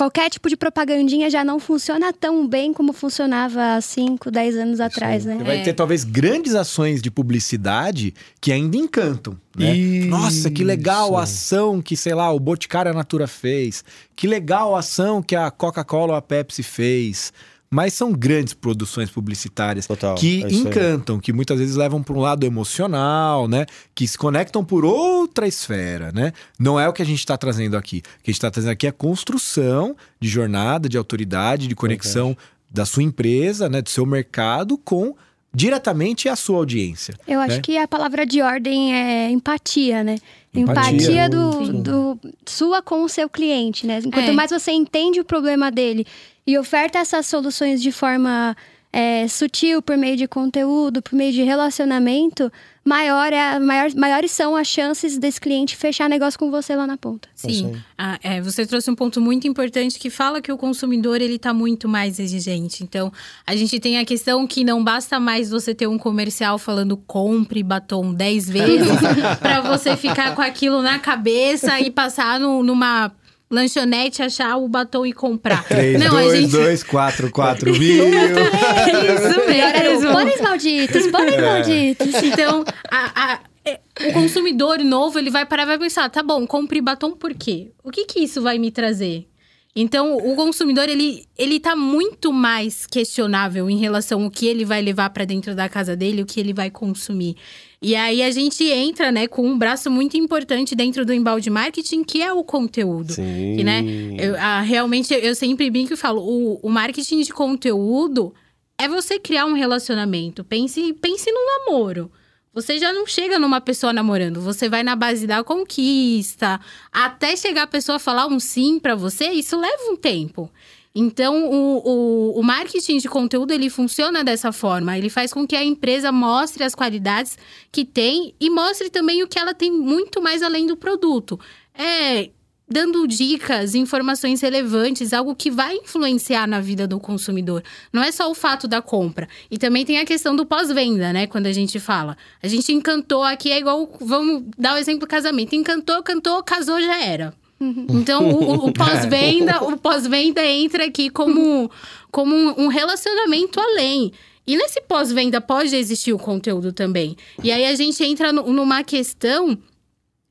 [0.00, 4.80] qualquer tipo de propagandinha já não funciona tão bem como funcionava há 5, 10 anos
[4.80, 5.36] atrás, né?
[5.44, 9.76] vai ter talvez grandes ações de publicidade que ainda encantam, né?
[9.76, 10.08] Isso.
[10.08, 13.84] Nossa, que legal a ação que, sei lá, o Boticário a Natura fez.
[14.16, 17.30] Que legal a ação que a Coca-Cola ou a Pepsi fez.
[17.72, 22.20] Mas são grandes produções publicitárias Total, que é encantam, que muitas vezes levam para um
[22.20, 23.64] lado emocional, né?
[23.94, 26.32] Que se conectam por outra esfera, né?
[26.58, 27.98] Não é o que a gente está trazendo aqui.
[27.98, 32.36] O que a gente está trazendo aqui é construção de jornada, de autoridade, de conexão
[32.68, 33.80] da sua empresa, né?
[33.80, 35.14] Do seu mercado com
[35.54, 37.14] diretamente a sua audiência.
[37.26, 37.62] Eu acho né?
[37.62, 40.16] que a palavra de ordem é empatia, né?
[40.52, 40.90] Empatia.
[40.92, 44.00] Empatia, do, do- sua com o seu cliente, né?
[44.02, 44.32] Quanto É.
[44.32, 46.04] mais você entende o problema dele
[46.46, 48.56] e oferta essas soluções de forma
[48.92, 52.50] é, sutil, por meio de conteúdo, por meio de relacionamento,
[52.84, 56.86] maior é, a- maior, maiores são as chances desse cliente fechar negócio com você lá
[56.86, 57.28] na ponta.
[57.36, 57.76] isso Sim.
[57.96, 61.52] Ah, é, você trouxe um ponto muito importante que fala que o consumidor ele está
[61.52, 62.82] muito mais exigente.
[62.82, 63.12] Então,
[63.46, 67.62] a gente tem a questão que não basta mais você ter um comercial falando compre
[67.62, 68.88] batom 10 vezes
[69.40, 73.12] para você ficar com aquilo na cabeça e passar no- numa
[73.50, 75.64] lanchonete, achar o batom e comprar.
[75.68, 76.50] 3, não, 2, a gente...
[76.52, 78.04] 2, 4, 4 mil.
[78.04, 78.08] É
[79.14, 80.12] isso mesmo.
[80.12, 82.14] pôneis malditos, pôneis malditos.
[82.22, 86.46] Então, a- a- é, o consumidor novo, ele vai parar e vai pensar, tá bom,
[86.46, 87.72] compre batom por quê?
[87.84, 89.26] O que que isso vai me trazer?
[89.74, 94.82] Então, o consumidor, ele, ele tá muito mais questionável em relação ao que ele vai
[94.82, 97.36] levar para dentro da casa dele, o que ele vai consumir.
[97.80, 102.02] E aí, a gente entra, né, com um braço muito importante dentro do embalde marketing,
[102.02, 103.12] que é o conteúdo.
[103.12, 103.54] Sim.
[103.56, 103.84] Que, né,
[104.18, 108.34] eu, ah, realmente, eu sempre brinco e falo, o, o marketing de conteúdo
[108.76, 110.42] é você criar um relacionamento.
[110.42, 112.10] Pense, pense num namoro.
[112.52, 116.60] Você já não chega numa pessoa namorando, você vai na base da conquista,
[116.92, 120.50] até chegar a pessoa falar um sim pra você, isso leva um tempo.
[120.92, 124.98] Então, o, o, o marketing de conteúdo, ele funciona dessa forma.
[124.98, 127.38] Ele faz com que a empresa mostre as qualidades
[127.70, 131.38] que tem e mostre também o que ela tem muito mais além do produto.
[131.72, 132.30] É
[132.70, 137.64] dando dicas, informações relevantes, algo que vai influenciar na vida do consumidor.
[137.92, 139.28] Não é só o fato da compra.
[139.50, 141.26] E também tem a questão do pós-venda, né?
[141.26, 142.16] Quando a gente fala.
[142.42, 143.90] A gente encantou aqui, é igual.
[144.00, 145.54] Vamos dar o exemplo do casamento.
[145.54, 147.34] Encantou, cantou, casou, já era.
[147.60, 151.70] Então, o, pós-venda, o pós-venda entra aqui como,
[152.10, 154.12] como um, um relacionamento além.
[154.46, 157.16] E nesse pós-venda pode existir o conteúdo também.
[157.42, 159.58] E aí a gente entra no- numa questão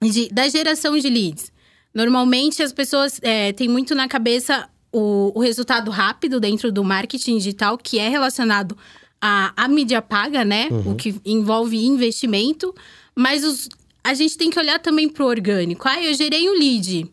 [0.01, 1.51] de- da geração de leads.
[1.93, 7.37] Normalmente as pessoas é, têm muito na cabeça o, o resultado rápido dentro do marketing
[7.37, 8.77] digital, que é relacionado
[9.21, 10.67] à, à mídia paga, né?
[10.85, 12.73] O que envolve investimento.
[13.15, 13.69] Mas os-
[14.03, 15.87] a gente tem que olhar também para o orgânico.
[15.87, 17.11] Ah, eu gerei um lead.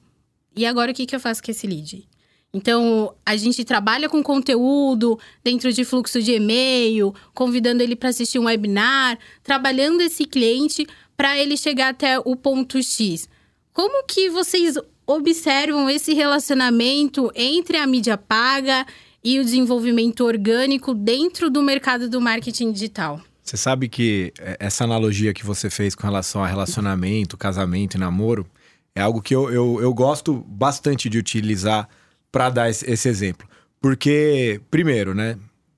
[0.55, 2.07] E agora o que, que eu faço com esse lead?
[2.55, 8.39] Então, a gente trabalha com conteúdo dentro de fluxo de e-mail, convidando ele para assistir
[8.39, 10.87] um webinar, trabalhando esse cliente
[11.17, 13.29] para ele chegar até o ponto X.
[13.77, 14.75] Como que vocês
[15.07, 18.87] observam esse relacionamento entre a mídia paga
[19.23, 23.21] e o desenvolvimento orgânico dentro do mercado do marketing digital?
[23.43, 28.01] Você sabe que é, essa analogia que você fez com relação a relacionamento, casamento e
[28.01, 28.47] namoro
[28.95, 31.87] é algo que eu, eu, eu gosto bastante de utilizar
[32.33, 33.47] para dar esse, exemplo.
[33.79, 35.37] Porque, primeiro, né?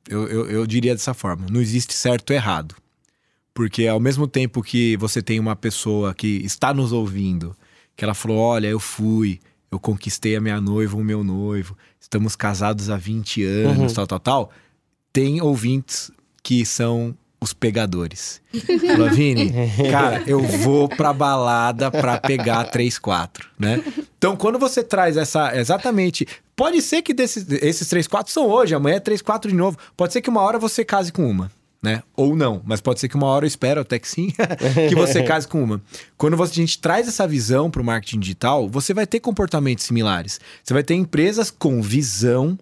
[0.09, 2.77] Eu, eu, eu diria dessa forma: não existe certo ou errado.
[3.53, 7.57] Porque ao mesmo tempo que você tem uma pessoa que está nos ouvindo,
[7.99, 12.37] que ela falou: olha, eu fui, eu conquistei a minha noiva, o meu noivo, estamos
[12.37, 13.95] casados há 20 anos, uhum.
[13.95, 14.51] tal, tal, tal.
[15.13, 18.41] Tem ouvintes que são os pegadores.
[18.97, 19.53] Lavini,
[19.91, 23.83] cara, eu vou pra balada pra pegar 3, 4, né?
[24.17, 25.57] Então, quando você traz essa.
[25.57, 26.27] Exatamente.
[26.55, 29.77] Pode ser que desses, esses 3, 4 são hoje, amanhã é 3, 4 de novo.
[29.97, 31.51] Pode ser que uma hora você case com uma.
[31.81, 32.03] Né?
[32.17, 34.33] Ou não, mas pode ser que uma hora eu espero até que sim,
[34.89, 35.81] que você case com uma.
[36.17, 39.85] Quando você, a gente traz essa visão para o marketing digital, você vai ter comportamentos
[39.85, 40.41] similares.
[40.65, 42.59] Você vai ter empresas com visão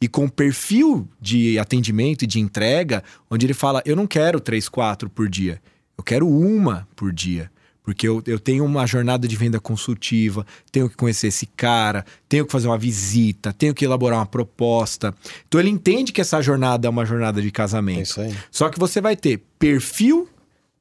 [0.00, 4.68] e com perfil de atendimento e de entrega, onde ele fala: eu não quero três,
[4.68, 5.60] quatro por dia,
[5.98, 7.50] eu quero uma por dia.
[7.82, 12.44] Porque eu, eu tenho uma jornada de venda consultiva, tenho que conhecer esse cara, tenho
[12.44, 15.14] que fazer uma visita, tenho que elaborar uma proposta.
[15.48, 18.00] Então ele entende que essa jornada é uma jornada de casamento.
[18.00, 18.36] É isso aí.
[18.50, 20.28] Só que você vai ter perfil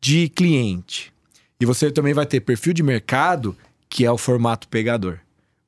[0.02, 1.14] de cliente
[1.60, 3.56] e você também vai ter perfil de mercado,
[3.90, 5.20] que é o formato pegador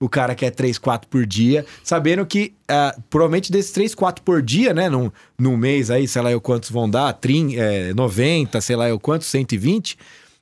[0.01, 4.41] o cara quer 3, 4 por dia, sabendo que uh, provavelmente desses 3, 4 por
[4.41, 8.59] dia, né, num, num mês aí, sei lá eu quantos vão dar, 30, é, 90,
[8.61, 9.97] sei lá eu quantos, 120,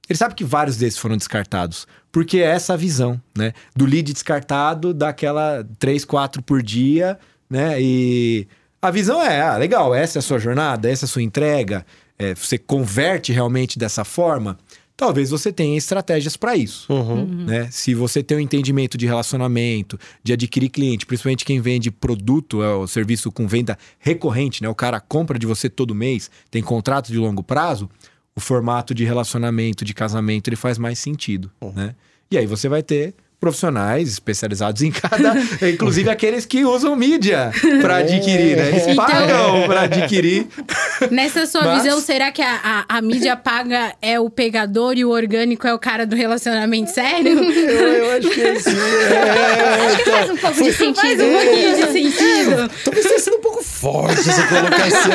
[0.09, 4.11] ele sabe que vários desses foram descartados, porque é essa a visão, né, do lead
[4.11, 7.19] descartado, daquela 3, 4 por dia,
[7.49, 8.47] né, e
[8.81, 11.85] a visão é, ah, legal, essa é a sua jornada, essa é a sua entrega,
[12.17, 14.57] é, você converte realmente dessa forma,
[14.99, 16.91] talvez você tenha estratégias para isso.
[16.91, 17.45] Uhum.
[17.45, 17.69] Né?
[17.71, 22.73] Se você tem um entendimento de relacionamento, de adquirir cliente, principalmente quem vende produto, é
[22.75, 24.67] o serviço com venda recorrente, né?
[24.67, 27.89] o cara compra de você todo mês, tem contrato de longo prazo,
[28.35, 31.51] o formato de relacionamento, de casamento, ele faz mais sentido.
[31.61, 31.73] Uhum.
[31.73, 31.95] Né?
[32.31, 35.33] E aí você vai ter profissionais especializados em cada,
[35.71, 38.67] inclusive aqueles que usam mídia para adquirir, né?
[38.69, 40.47] Eles então, pagam para adquirir.
[41.09, 41.83] Nessa sua Mas...
[41.83, 45.73] visão, será que a, a, a, mídia paga é o pegador e o orgânico é
[45.73, 47.39] o cara do relacionamento sério?
[47.69, 48.71] Eu, eu acho que é sim.
[48.71, 50.95] É, acho que faz um pouco de sentido.
[50.95, 52.51] Faz um pouquinho de sentido.
[52.53, 55.11] É, talvez tenha sido um pouco forte essa colocação.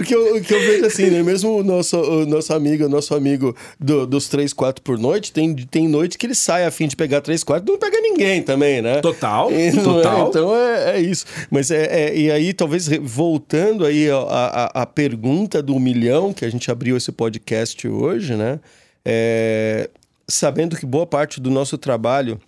[0.00, 1.22] Porque o que eu vejo assim, né?
[1.22, 5.30] Mesmo o nosso, o nosso amigo, o nosso amigo do, dos 3, 4 por noite,
[5.30, 8.42] tem, tem noite que ele sai a fim de pegar 3, 4 não pega ninguém
[8.42, 9.02] também, né?
[9.02, 10.24] Total, e, total.
[10.24, 11.26] É, então é, é, isso.
[11.50, 16.46] Mas é, é, e aí, talvez voltando aí a, a, a, pergunta do milhão que
[16.46, 18.58] a gente abriu esse podcast hoje, né?
[19.04, 19.90] É,
[20.26, 22.40] sabendo que boa parte do nosso trabalho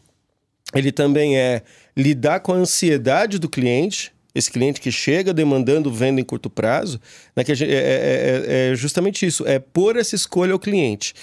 [0.74, 1.60] ele também é
[1.94, 7.00] lidar com a ansiedade do cliente, esse cliente que chega demandando venda em curto prazo,
[7.36, 11.14] né, que gente, é, é, é, é, justamente isso, é pôr essa escolha ao cliente.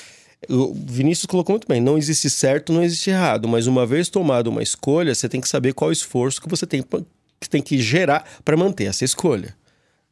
[0.47, 4.49] O Vinícius colocou muito bem, não existe certo, não existe errado, mas uma vez tomada
[4.49, 7.77] uma escolha, você tem que saber qual o esforço que você tem que, tem que
[7.79, 9.55] gerar para manter essa escolha.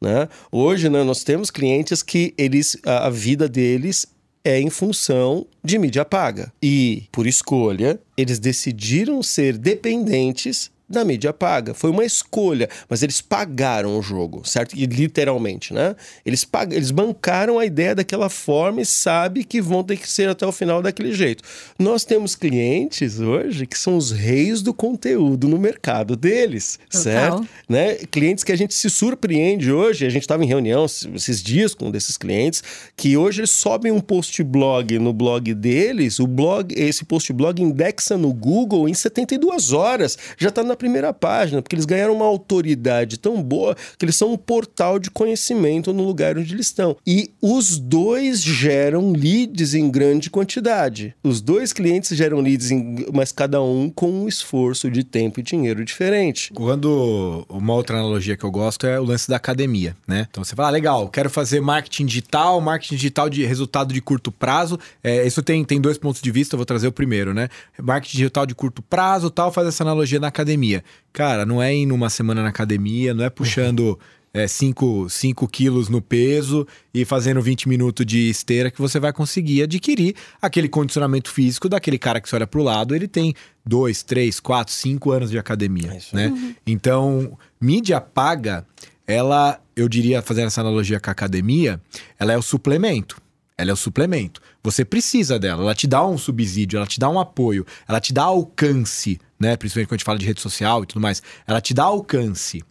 [0.00, 0.28] Né?
[0.52, 4.06] Hoje né, nós temos clientes que eles a, a vida deles
[4.44, 6.52] é em função de mídia paga.
[6.62, 11.74] E, por escolha, eles decidiram ser dependentes da mídia paga.
[11.74, 14.74] Foi uma escolha, mas eles pagaram o jogo, certo?
[14.74, 15.94] E literalmente, né?
[16.24, 16.74] Eles, pag...
[16.74, 20.52] eles bancaram a ideia daquela forma e sabe que vão ter que ser até o
[20.52, 21.44] final daquele jeito.
[21.78, 27.02] Nós temos clientes hoje que são os reis do conteúdo no mercado deles, Total.
[27.02, 27.48] certo?
[27.68, 27.94] Né?
[28.10, 31.86] Clientes que a gente se surpreende hoje, a gente estava em reunião esses dias com
[31.86, 32.62] um desses clientes,
[32.96, 37.60] que hoje eles sobem um post blog no blog deles, o blog, esse post blog
[37.60, 42.24] indexa no Google em 72 horas, já está na primeira página, porque eles ganharam uma
[42.24, 46.96] autoridade tão boa que eles são um portal de conhecimento no lugar onde eles estão.
[47.06, 51.14] E os dois geram leads em grande quantidade.
[51.22, 55.42] Os dois clientes geram leads, em, mas cada um com um esforço de tempo e
[55.42, 56.52] dinheiro diferente.
[56.54, 60.26] Quando uma outra analogia que eu gosto é o lance da academia, né?
[60.30, 64.30] Então você fala, ah, legal, quero fazer marketing digital, marketing digital de resultado de curto
[64.30, 64.78] prazo.
[65.02, 67.48] É, isso tem, tem dois pontos de vista, eu vou trazer o primeiro, né?
[67.80, 70.84] Marketing digital de curto prazo, tal, faz essa analogia na academia academia.
[71.12, 73.98] Cara, não é indo uma semana na academia, não é puxando
[74.46, 79.62] 5 é, quilos no peso e fazendo 20 minutos de esteira que você vai conseguir
[79.62, 84.02] adquirir aquele condicionamento físico daquele cara que você olha para o lado, ele tem 2,
[84.02, 86.28] 3, 4, 5 anos de academia, é né?
[86.28, 86.54] Uhum.
[86.66, 88.64] Então, mídia paga,
[89.06, 91.80] ela, eu diria, fazendo essa analogia com a academia,
[92.18, 93.20] ela é o suplemento.
[93.58, 94.40] Ela é o suplemento.
[94.62, 98.12] Você precisa dela, ela te dá um subsídio, ela te dá um apoio, ela te
[98.12, 99.56] dá alcance né?
[99.56, 101.22] Principalmente quando a gente fala de rede social e tudo mais.
[101.46, 102.62] Ela te dá alcance,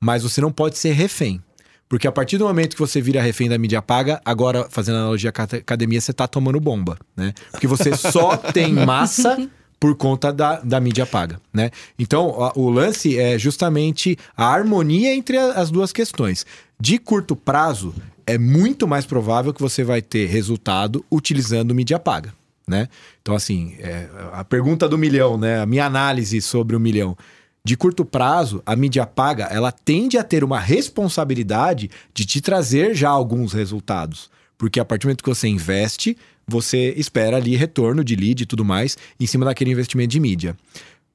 [0.00, 1.42] mas você não pode ser refém.
[1.88, 5.30] Porque a partir do momento que você vira refém da mídia paga, agora, fazendo analogia
[5.30, 7.34] com a academia, você tá tomando bomba, né?
[7.50, 9.36] Porque você só tem massa
[9.82, 11.72] por conta da, da mídia paga, né?
[11.98, 16.46] Então, a, o lance é justamente a harmonia entre a, as duas questões.
[16.78, 17.92] De curto prazo,
[18.24, 22.32] é muito mais provável que você vai ter resultado utilizando mídia paga,
[22.64, 22.88] né?
[23.20, 25.58] Então, assim, é, a pergunta do milhão, né?
[25.58, 27.18] A minha análise sobre o milhão.
[27.64, 32.94] De curto prazo, a mídia paga, ela tende a ter uma responsabilidade de te trazer
[32.94, 34.30] já alguns resultados.
[34.56, 36.16] Porque a partir do momento que você investe,
[36.46, 40.56] você espera ali retorno de lead e tudo mais em cima daquele investimento de mídia.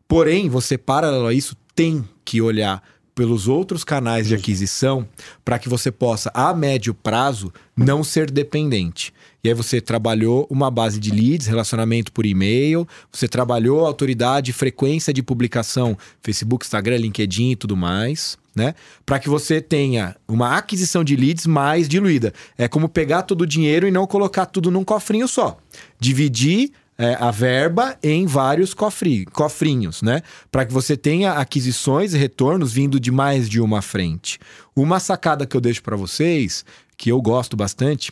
[0.07, 2.81] Porém, você, paralelo a isso, tem que olhar
[3.17, 5.07] pelos outros canais de aquisição
[5.43, 9.11] para que você possa, a médio prazo, não ser dependente.
[9.43, 15.11] E aí você trabalhou uma base de leads, relacionamento por e-mail, você trabalhou autoridade, frequência
[15.11, 18.75] de publicação, Facebook, Instagram, LinkedIn e tudo mais, né?
[19.03, 22.31] Para que você tenha uma aquisição de leads mais diluída.
[22.55, 25.57] É como pegar todo o dinheiro e não colocar tudo num cofrinho só.
[25.99, 30.21] Dividir é, a verba em vários cofri, cofrinhos, né?
[30.51, 34.39] Para que você tenha aquisições e retornos vindo de mais de uma frente.
[34.75, 36.65] Uma sacada que eu deixo para vocês,
[36.97, 38.11] que eu gosto bastante,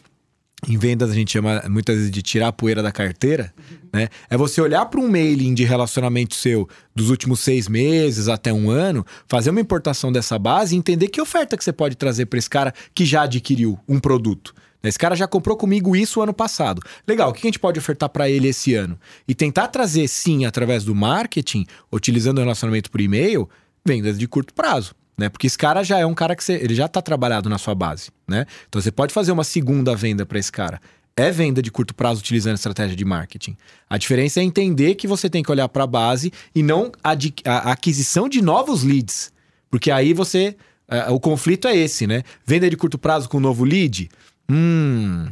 [0.67, 3.53] em vendas a gente chama muitas vezes de tirar a poeira da carteira,
[3.93, 4.09] né?
[4.29, 8.69] É você olhar para um mailing de relacionamento seu dos últimos seis meses até um
[8.69, 12.39] ano, fazer uma importação dessa base e entender que oferta que você pode trazer para
[12.39, 14.53] esse cara que já adquiriu um produto.
[14.89, 16.81] Esse cara já comprou comigo isso ano passado.
[17.07, 18.99] Legal, o que a gente pode ofertar para ele esse ano?
[19.27, 23.49] E tentar trazer, sim, através do marketing, utilizando o relacionamento por e-mail,
[23.85, 24.95] vendas de curto prazo.
[25.17, 25.29] Né?
[25.29, 27.73] Porque esse cara já é um cara que você, ele já está trabalhado na sua
[27.73, 28.45] base, né?
[28.67, 30.81] Então você pode fazer uma segunda venda para esse cara.
[31.15, 33.55] É venda de curto prazo utilizando estratégia de marketing.
[33.89, 37.71] A diferença é entender que você tem que olhar para a base e não a,
[37.71, 39.31] aquisição de novos leads.
[39.69, 40.57] Porque aí você.
[40.87, 42.21] Uh, o conflito é esse, né?
[42.45, 44.09] Venda de curto prazo com novo lead
[44.49, 45.27] hum,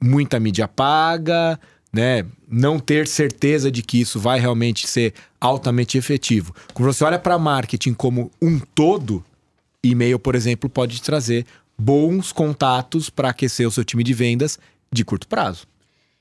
[0.00, 1.58] muita mídia paga,
[1.92, 2.26] né?
[2.48, 6.54] Não ter certeza de que isso vai realmente ser altamente efetivo.
[6.72, 9.24] Quando você olha para marketing como um todo,
[9.82, 14.58] e-mail, por exemplo, pode trazer bons contatos para aquecer o seu time de vendas
[14.92, 15.66] de curto prazo.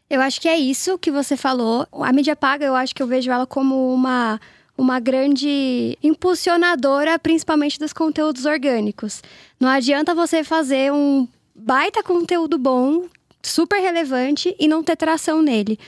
[0.10, 1.88] Eu acho que é isso que você falou.
[1.92, 4.40] A mídia paga, eu acho que eu vejo ela como uma
[4.76, 9.22] uma grande impulsionadora, principalmente dos conteúdos orgânicos.
[9.60, 13.08] Não adianta você fazer um baita conteúdo bom,
[13.42, 15.80] super relevante e não ter tração nele.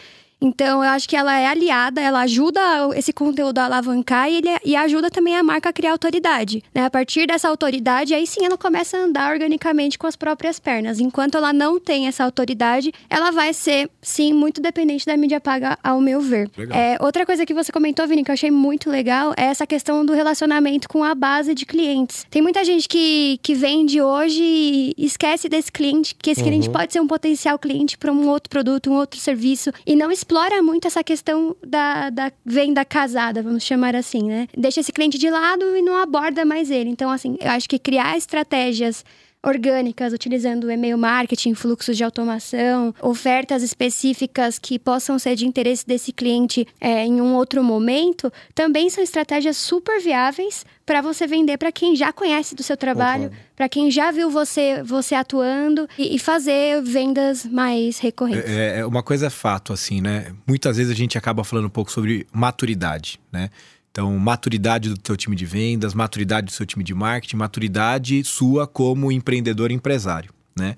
[0.42, 2.60] Então, eu acho que ela é aliada, ela ajuda
[2.96, 6.64] esse conteúdo a alavancar e, ele, e ajuda também a marca a criar autoridade.
[6.74, 6.86] Né?
[6.86, 11.00] A partir dessa autoridade, aí sim ela começa a andar organicamente com as próprias pernas.
[11.00, 15.78] Enquanto ela não tem essa autoridade, ela vai ser, sim, muito dependente da mídia paga,
[15.84, 16.50] ao meu ver.
[16.72, 20.06] É, outra coisa que você comentou, Vini, que eu achei muito legal, é essa questão
[20.06, 22.26] do relacionamento com a base de clientes.
[22.30, 26.48] Tem muita gente que, que vende hoje e esquece desse cliente, que esse uhum.
[26.48, 30.12] cliente pode ser um potencial cliente para um outro produto, um outro serviço, e não
[30.26, 34.48] explora muito essa questão da, da venda casada, vamos chamar assim, né?
[34.58, 36.90] Deixa esse cliente de lado e não aborda mais ele.
[36.90, 39.06] Então, assim, eu acho que criar estratégias
[39.46, 46.12] orgânicas, utilizando e-mail marketing, fluxos de automação, ofertas específicas que possam ser de interesse desse
[46.12, 51.72] cliente é, em um outro momento, também são estratégias super viáveis para você vender para
[51.72, 56.20] quem já conhece do seu trabalho, para quem já viu você você atuando e, e
[56.20, 58.50] fazer vendas mais recorrentes.
[58.50, 60.34] É, é, uma coisa é fato assim, né?
[60.48, 63.50] Muitas vezes a gente acaba falando um pouco sobre maturidade, né?
[63.96, 68.68] Então, maturidade do teu time de vendas, maturidade do seu time de marketing, maturidade sua
[68.68, 70.76] como empreendedor empresário, né?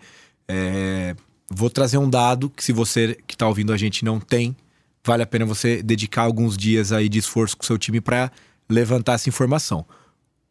[0.48, 1.16] É,
[1.50, 4.56] vou trazer um dado que se você que está ouvindo a gente não tem,
[5.04, 8.32] vale a pena você dedicar alguns dias aí de esforço com o seu time para
[8.70, 9.84] levantar essa informação.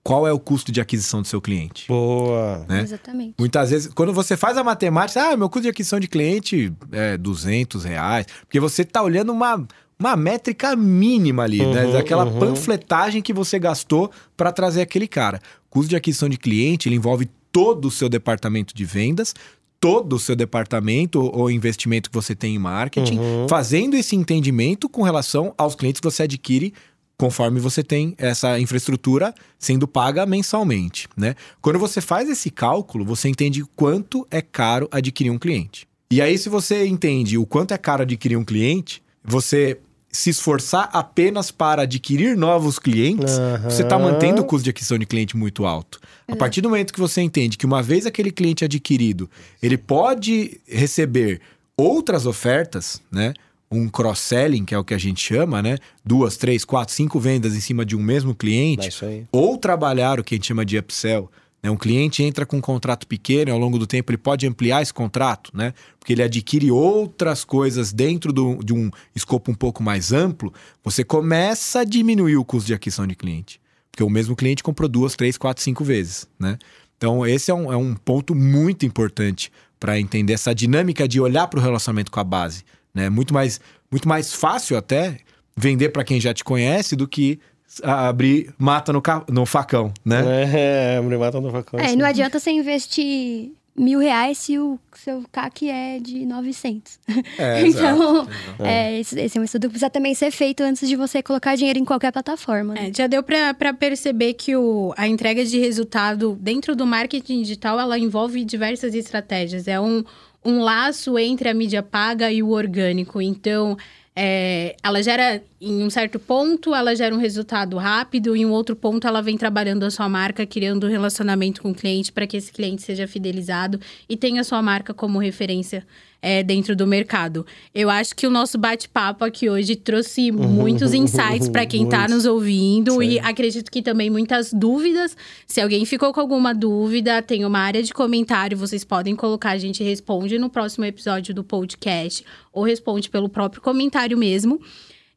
[0.03, 1.87] Qual é o custo de aquisição do seu cliente?
[1.87, 2.67] Boa!
[2.69, 2.81] Né?
[2.81, 3.35] Exatamente.
[3.39, 7.17] Muitas vezes, quando você faz a matemática, ah, meu custo de aquisição de cliente é
[7.17, 9.67] 200 reais, porque você está olhando uma,
[9.99, 11.66] uma métrica mínima ali, né?
[11.66, 11.92] uhum, né?
[11.92, 12.38] Daquela uhum.
[12.38, 15.40] panfletagem que você gastou para trazer aquele cara.
[15.70, 19.34] Custo de aquisição de cliente, ele envolve todo o seu departamento de vendas,
[19.80, 23.49] todo o seu departamento ou investimento que você tem em marketing, uhum.
[23.49, 26.74] fazendo esse entendimento com relação aos clientes que você adquire
[27.18, 31.34] conforme você tem essa infraestrutura sendo paga mensalmente, né?
[31.62, 35.88] Quando você faz esse cálculo, você entende quanto é caro adquirir um cliente.
[36.11, 39.78] E aí, se você entende o quanto é caro adquirir um cliente, você
[40.17, 43.71] se esforçar apenas para adquirir novos clientes, uhum.
[43.71, 46.01] você está mantendo o custo de aquisição de cliente muito alto.
[46.27, 49.29] A partir do momento que você entende que uma vez aquele cliente adquirido,
[49.62, 51.43] ele pode receber
[51.77, 53.35] outras ofertas, né?
[53.71, 55.77] Um cross-selling, que é o que a gente chama, né?
[56.03, 58.89] Duas, três, quatro, cinco vendas em cima de um mesmo cliente.
[59.05, 61.31] É ou trabalhar o que a gente chama de upsell,
[61.67, 61.71] Né?
[61.71, 64.83] Um cliente entra com um contrato pequeno e ao longo do tempo ele pode ampliar
[64.83, 65.75] esse contrato, né?
[65.99, 70.55] porque ele adquire outras coisas dentro do, de um escopo um pouco mais amplo,
[70.85, 73.61] você começa a diminuir o custo de aquisição de cliente.
[73.91, 76.29] Porque o mesmo cliente comprou duas, três, quatro, cinco vezes.
[76.39, 76.57] Né?
[76.97, 79.51] Então, esse é um, é um ponto muito importante
[79.81, 82.62] para entender essa dinâmica de olhar para o relacionamento com a base.
[82.95, 83.11] Né?
[83.11, 83.61] Muito, mais,
[83.91, 85.19] muito mais fácil até
[85.57, 87.41] vender para quem já te conhece do que
[87.83, 90.95] abrir mata no, no facão, né?
[90.95, 91.79] É, abrir mata no facão.
[91.79, 96.99] É, e não adianta você investir mil reais se o seu CAC é de 900.
[97.39, 98.27] É, então,
[98.59, 101.55] é, esse, esse é um estudo que precisa também ser feito antes de você colocar
[101.57, 102.75] dinheiro em qualquer plataforma.
[102.75, 102.89] né?
[102.89, 107.79] É, já deu para perceber que o, a entrega de resultado dentro do marketing digital
[107.79, 109.69] ela envolve diversas estratégias.
[109.69, 110.03] É um,
[110.45, 113.21] um laço entre a mídia paga e o orgânico.
[113.21, 113.77] Então,
[114.19, 118.75] é, ela gera, em um certo ponto, ela gera um resultado rápido, em um outro
[118.75, 122.39] ponto, ela vem trabalhando a sua marca, criando um relacionamento com o cliente para que
[122.39, 125.87] esse cliente seja fidelizado e tenha a sua marca como referência
[126.21, 127.47] é, dentro do mercado.
[127.75, 132.27] Eu acho que o nosso bate-papo aqui hoje trouxe muitos insights para quem está nos
[132.27, 133.21] ouvindo e Sim.
[133.23, 135.17] acredito que também muitas dúvidas.
[135.47, 139.59] Se alguém ficou com alguma dúvida, tem uma área de comentário, vocês podem colocar, a
[139.59, 144.61] gente responde no próximo episódio do podcast ou responde pelo próprio comentário mesmo.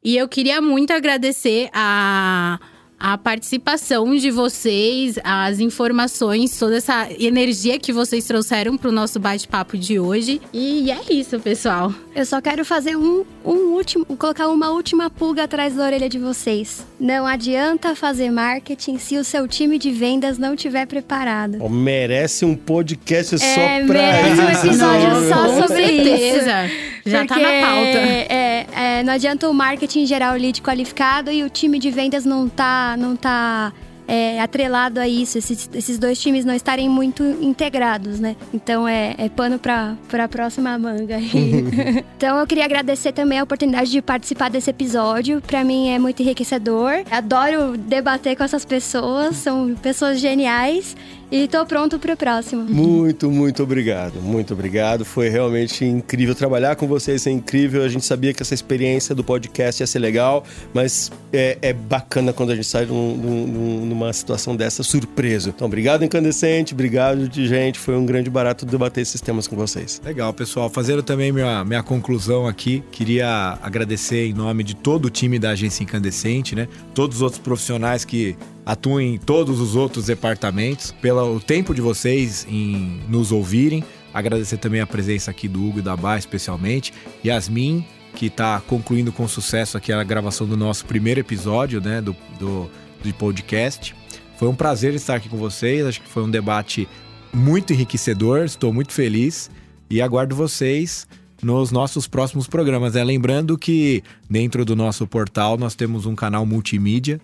[0.03, 2.59] E eu queria muito agradecer a,
[2.99, 9.19] a participação de vocês, as informações, toda essa energia que vocês trouxeram para o nosso
[9.19, 10.41] bate-papo de hoje.
[10.53, 11.93] E é isso, pessoal.
[12.13, 16.19] Eu só quero fazer um, um último, colocar uma última pulga atrás da orelha de
[16.19, 16.85] vocês.
[16.99, 21.57] Não adianta fazer marketing se o seu time de vendas não estiver preparado.
[21.61, 24.65] Ó, merece um podcast É, só pra merece um isso.
[24.67, 26.69] episódio só Com sobre certeza.
[27.05, 27.97] Já tá na Porque, pauta.
[27.97, 32.25] É, é, não adianta o marketing gerar o lead qualificado e o time de vendas
[32.25, 33.73] não tá, não tá
[34.09, 35.37] é, atrelado a isso.
[35.37, 38.35] Esses, esses dois times não estarem muito integrados, né?
[38.51, 41.17] Então é, é pano pra, pra próxima manga.
[42.17, 45.39] então eu queria agradecer também a oportunidade de participar desse episódio.
[45.41, 47.03] Pra mim é muito enriquecedor.
[47.11, 50.97] Adoro debater com essas pessoas, são pessoas geniais.
[51.31, 52.63] E tô pronto pro próximo.
[52.63, 54.19] Muito, muito obrigado.
[54.19, 55.05] Muito obrigado.
[55.05, 57.27] Foi realmente incrível trabalhar com vocês.
[57.27, 57.83] É incrível.
[57.83, 62.33] A gente sabia que essa experiência do podcast ia ser legal, mas é, é bacana
[62.33, 65.49] quando a gente sai num- num- numa situação dessa surpreso.
[65.49, 66.73] Então, obrigado, Incandescente.
[66.73, 67.77] Obrigado, de gente.
[67.77, 70.01] Foi um grande barato debater esses temas com vocês.
[70.03, 70.67] Legal, pessoal.
[70.67, 75.51] Fazendo também minha, minha conclusão aqui, queria agradecer em nome de todo o time da
[75.51, 76.67] Agência Incandescente, né?
[76.95, 78.35] Todos os outros profissionais que
[78.69, 83.83] atuam em todos os outros departamentos, pelo tempo de vocês em nos ouvirem.
[84.13, 86.93] Agradecer também a presença aqui do Hugo e da Bá, especialmente.
[87.25, 91.99] Yasmin, que está concluindo com sucesso aqui a gravação do nosso primeiro episódio, né?
[91.99, 92.69] Do, do,
[93.03, 93.95] do podcast.
[94.37, 95.87] Foi um prazer estar aqui com vocês.
[95.87, 96.87] Acho que foi um debate
[97.33, 98.45] muito enriquecedor.
[98.45, 99.49] Estou muito feliz
[99.89, 101.07] e aguardo vocês
[101.41, 102.93] nos nossos próximos programas.
[102.93, 103.03] né?
[103.03, 107.19] Lembrando que dentro do nosso portal nós temos um canal multimídia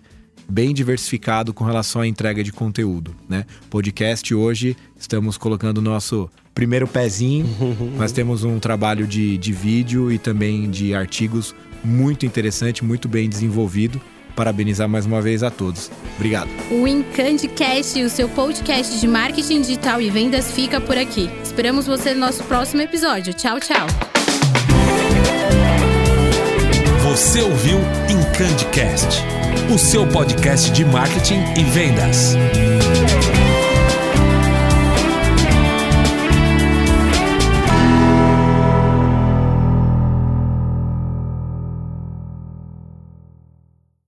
[0.48, 3.44] bem diversificado com relação à entrega de conteúdo, né?
[3.68, 7.46] Podcast hoje estamos colocando o nosso primeiro pezinho,
[7.96, 13.28] mas temos um trabalho de, de vídeo e também de artigos muito interessante, muito bem
[13.28, 14.00] desenvolvido.
[14.34, 15.90] Parabenizar mais uma vez a todos.
[16.16, 16.50] Obrigado.
[16.70, 21.30] O Encandcast, o seu podcast de marketing digital e vendas, fica por aqui.
[21.42, 23.32] Esperamos você no nosso próximo episódio.
[23.32, 23.86] Tchau, tchau.
[27.06, 27.78] Você ouviu
[28.10, 29.22] Incandicast,
[29.72, 32.34] o seu podcast de marketing e vendas.